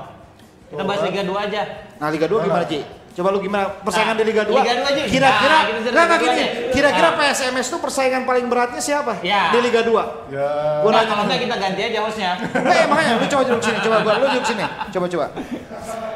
[0.72, 1.62] Kita bahas Liga 2 aja.
[2.00, 2.80] Nah, Liga 2 gimana, Ci?
[3.12, 4.56] Coba lu gimana persaingan Nah, di Liga 2?
[4.56, 5.02] Liga 2 aja.
[5.04, 5.58] Kira-kira
[5.92, 6.46] Nah, enggak 2 gini.
[6.72, 7.18] Kira-kira Nah.
[7.20, 9.20] PSMS tuh persaingan paling beratnya siapa?
[9.20, 9.52] Ya.
[9.52, 10.32] Di Liga 2.
[10.32, 10.80] Ya.
[10.80, 12.30] Gua Nah, nanya kalau enggak kita ganti aja hostnya.
[12.40, 14.64] Enggak ya makanya lu coba duduk sini, coba gua lu duduk sini.
[14.88, 15.26] Coba coba.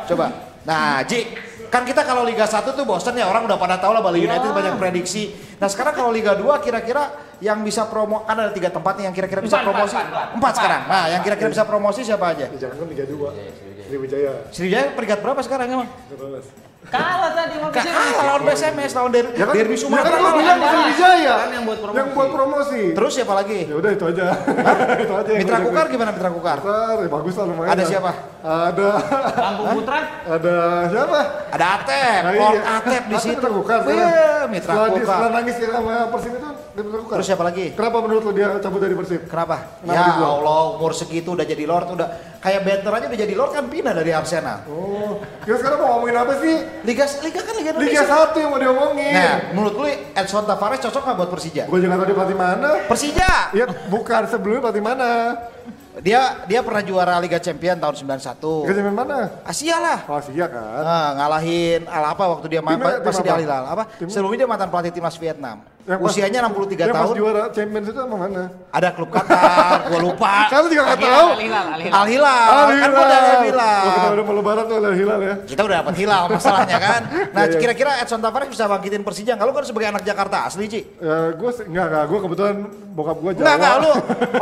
[0.08, 0.26] Coba.
[0.64, 1.18] Nah, Ji,
[1.68, 4.56] kan kita kalau Liga 1 tuh bosen ya orang udah pada tahu lah Bali United
[4.56, 5.36] banyak prediksi.
[5.60, 9.14] Nah, sekarang kalau Liga 2 kira-kira yang bisa promo kan ada tiga tempat nih yang
[9.14, 9.92] kira-kira bisa Empat, promosi.
[9.92, 10.52] empat, empat, Empat empat.
[10.54, 10.82] sekarang.
[10.86, 12.46] Nah, yang kira-kira bisa promosi siapa aja?
[12.46, 13.28] Ya, jangan kan Liga 2.
[13.86, 14.32] Sriwijaya.
[14.50, 15.88] Sriwijaya peringkat berapa sekarang emang?
[16.08, 16.64] 14.
[16.86, 20.16] Kalah tadi sama Gak kalah lawan PSMS lawan Der Ya kan, Derby ya kan Sumatera.
[20.16, 20.58] gua bilang.
[20.62, 21.34] Sriwijaya.
[21.34, 21.98] Kan yang buat promosi.
[21.98, 22.82] Yang buat promosi.
[22.94, 23.58] Terus siapa lagi?
[23.66, 24.24] Ya udah itu aja.
[25.02, 25.30] itu aja.
[25.34, 26.58] Mitra Kukar gimana Mitra Kukar?
[26.62, 27.70] Kukar, ya bagus lah lumayan.
[27.74, 28.10] Ada siapa?
[28.40, 28.88] Ada
[29.36, 29.98] Lampung Putra.
[30.24, 30.56] ada
[30.86, 31.18] siapa?
[31.50, 32.62] Ada Atep, Nah, Lord iya.
[32.78, 33.34] Atep di situ.
[33.34, 33.80] Mitra Kukar.
[33.84, 34.14] Iya,
[34.46, 35.02] Mitra Kukar.
[35.02, 37.16] Setelah nangis ya sama Persib itu Kukar.
[37.16, 37.72] Terus siapa lagi?
[37.72, 39.24] Kenapa menurut lo dia cabut dari Persib?
[39.24, 39.80] Kenapa?
[39.80, 40.32] Kenapa ya dibuang?
[40.44, 42.08] Allah, umur segitu udah jadi Lord, udah
[42.44, 44.68] kayak Banter aja udah jadi Lord kan pindah dari Arsenal.
[44.68, 45.16] Oh,
[45.48, 46.54] kita sekarang mau ngomongin apa sih?
[46.84, 48.28] Liga Liga kan Liga Liga Indonesia.
[48.36, 49.14] 1 yang mau diomongin.
[49.16, 51.64] Nah, menurut lu Edson Tavares cocok nggak buat Persija?
[51.64, 52.70] Gue juga tahu dia pelatih mana.
[52.84, 53.32] Persija.
[53.56, 55.10] Ya bukan sebelumnya pelatih mana?
[55.96, 58.68] Dia dia pernah juara Liga Champion tahun 91.
[58.68, 59.18] Liga Champion mana?
[59.48, 59.98] Asia lah.
[60.04, 60.84] Oh Asia kan.
[60.84, 63.32] Nah, ngalahin Al apa waktu dia main masih di?
[63.32, 63.88] Al Hilal apa?
[64.04, 65.64] Sebelumnya dia mantan pelatih timnas Vietnam.
[65.86, 67.06] Yang pas- Usianya 63 yang tahun.
[67.06, 68.42] Pas juara Champions itu sama mana?
[68.68, 70.34] Ada klub Qatar, gua lupa.
[70.52, 71.26] Kamu juga nggak tahu.
[71.30, 71.94] Al-Hilal, Al-Hilal.
[71.94, 72.46] Al Hilal.
[72.50, 73.78] Al Kan gua dari Al Hilal.
[73.78, 75.34] Oh, kita udah mau lebaran tuh Al Hilal ya.
[75.46, 77.00] Kita udah dapat hilal masalahnya kan.
[77.36, 77.60] Nah, Iya, iya.
[77.60, 79.36] kira-kira Edson Tavares bisa bangkitin Persija.
[79.36, 80.80] Kalau kan sebagai anak Jakarta asli, Ci.
[80.98, 82.56] Ya, gue enggak enggak, gue kebetulan
[82.90, 83.44] bokap gue Jawa.
[83.44, 83.92] Enggak, enggak lu.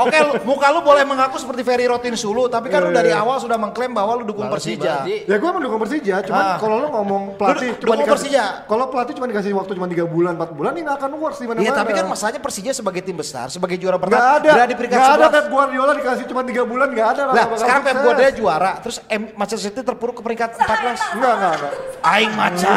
[0.00, 3.10] Oke, lu- muka lu boleh mengaku seperti Ferry Rotin Sulu, tapi kan Iya, lu dari
[3.10, 3.20] iya.
[3.20, 4.94] awal sudah mengklaim bahwa lu dukung Balas sih, Persija.
[4.96, 5.18] balas sih.
[5.26, 6.56] Ya gue mendukung Persija, cuman Ah.
[6.56, 8.44] kalau lo ngomong pelatih Lu cuma dukung Persija?
[8.64, 11.66] Kalau pelatih cuma dikasih waktu cuma 3 bulan, 4 bulan, ini nggak akan di mana-mana.
[11.66, 14.98] Iya, tapi kan masalahnya Persija sebagai tim besar, sebagai juara pertama, ada, berada di peringkat
[14.98, 15.34] ada 11.
[15.34, 17.22] Pep Guardiola dikasih cuma 3 bulan, nggak ada.
[17.30, 17.94] Lah, sekarang Pep.
[18.02, 21.16] Guardiola juara, terus M Manchester City terpuruk ke peringkat 14.
[21.18, 21.72] Enggak, enggak, enggak.
[22.04, 22.74] Aing macan.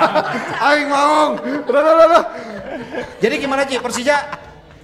[0.70, 1.32] Aing maung.
[1.68, 2.24] Udah, udah, udah, udah.
[3.18, 3.76] Jadi gimana, Ci?
[3.78, 4.16] Persija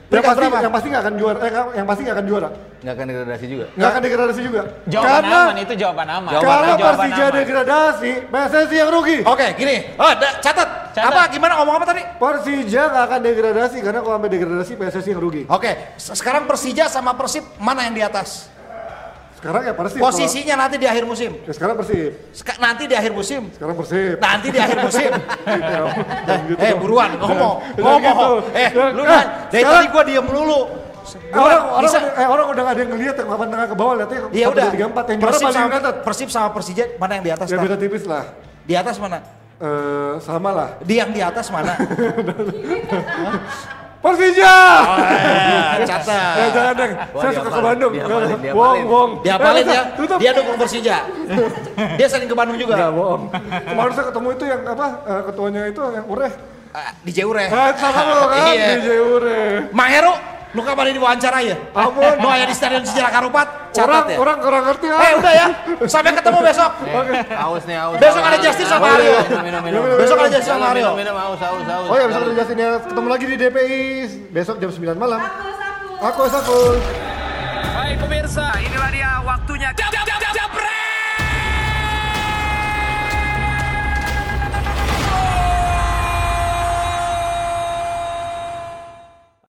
[0.09, 0.57] Yang pasti, berapa?
[0.65, 1.39] yang pasti nggak akan juara.
[1.39, 2.49] Eh, yang pasti nggak akan juara.
[2.79, 3.67] Nggak akan degradasi juga.
[3.77, 4.63] Nggak akan degradasi juga.
[4.89, 6.31] Jawaban Karena aman itu jawaban aman.
[6.31, 7.37] kalau Jawaban Persija aman.
[7.37, 9.19] degradasi, PSSI yang rugi.
[9.23, 9.77] Oke, gini.
[9.95, 10.69] Oh, da- catat.
[10.89, 11.13] Catat.
[11.13, 12.03] Apa gimana ngomong apa tadi?
[12.17, 15.43] Persija nggak akan degradasi karena kalau sampai degradasi PSSI yang rugi.
[15.47, 18.49] Oke, se- sekarang Persija sama Persib mana yang di atas?
[19.39, 20.03] Sekarang ya Persib.
[20.03, 21.31] Posisinya nanti di akhir musim.
[21.31, 22.11] kalau- Ya, sekarang Persib.
[22.35, 23.43] Seka- nanti di akhir musim.
[23.55, 24.17] Sekarang Persib.
[24.19, 25.11] Nanti di akhir musim.
[26.27, 27.55] Jangan gitu eh, buruan ngomong.
[27.79, 28.03] Jangan Ngomong.
[28.03, 28.31] gitu.
[28.53, 30.61] Eh, lu eh, kan dari tadi gua diem melulu.
[31.09, 31.99] Eh, orang orang bisa.
[32.03, 34.47] udah, eh, orang udah gak ada yang ngeliat yang papan tengah ke bawah lihatnya Iya
[34.51, 34.67] udah.
[34.69, 35.69] tiga empat yang Persib sama.
[36.03, 37.47] Persib sama Persija mana yang di atas?
[37.47, 38.25] Ya beda tipis lah.
[38.67, 39.23] Di atas mana?
[39.59, 40.69] Eh, sama lah.
[40.83, 41.79] Di yang di atas mana?
[43.99, 44.55] Persija.
[45.75, 46.35] eh, catat.
[46.39, 46.93] Eh, jangan deng.
[47.13, 47.93] Saya suka ke Bandung.
[48.55, 49.13] Bohong, bohong.
[49.21, 49.83] Diapalin Eh, ya.
[49.93, 50.19] Tutup.
[50.19, 50.97] Dia dukung Persija.
[51.99, 52.87] Dia sering ke Bandung Enggak juga.
[52.91, 53.23] bohong.
[53.65, 54.87] Kemarin saya ketemu itu yang apa?
[55.03, 56.33] eh, ketuanya itu yang Ureh.
[56.69, 57.45] Eh, Di Jeure.
[57.49, 58.67] Ah, sama lo kan Iya.
[58.71, 59.41] di Jeure.
[59.73, 60.15] Maheru,
[60.57, 61.57] lu kapan diwawancara ya?
[61.77, 62.13] Ampun.
[62.19, 63.49] Nu aya di Stadion Sejarah Karupat.
[63.69, 64.17] Catat Orang ya.
[64.17, 65.01] orang kurang ngerti ah.
[65.05, 65.47] Eh udah ya,
[65.85, 66.73] sampai ketemu besok.
[67.37, 67.95] Aus nih, aus.
[68.01, 69.13] Besok ada Justice sama Oh, Aryo.
[69.13, 70.01] iya, Minum, minum, minum.
[70.01, 70.89] Besok ada Justice sama Aryo.
[70.89, 71.89] Minum, minum, aus, aus, aus.
[71.93, 72.71] Oh ya besok ada Justin ya.
[72.81, 73.81] Ketemu lagi di DPI
[74.33, 75.21] besok jam 9 malam.
[75.21, 75.29] Aku,
[76.01, 76.01] aku.
[76.01, 76.75] Aku Sakul.
[77.77, 79.69] Baik pemirsa, inilah dia waktunya.
[79.77, 80.49] Jam, jam, jam, jam,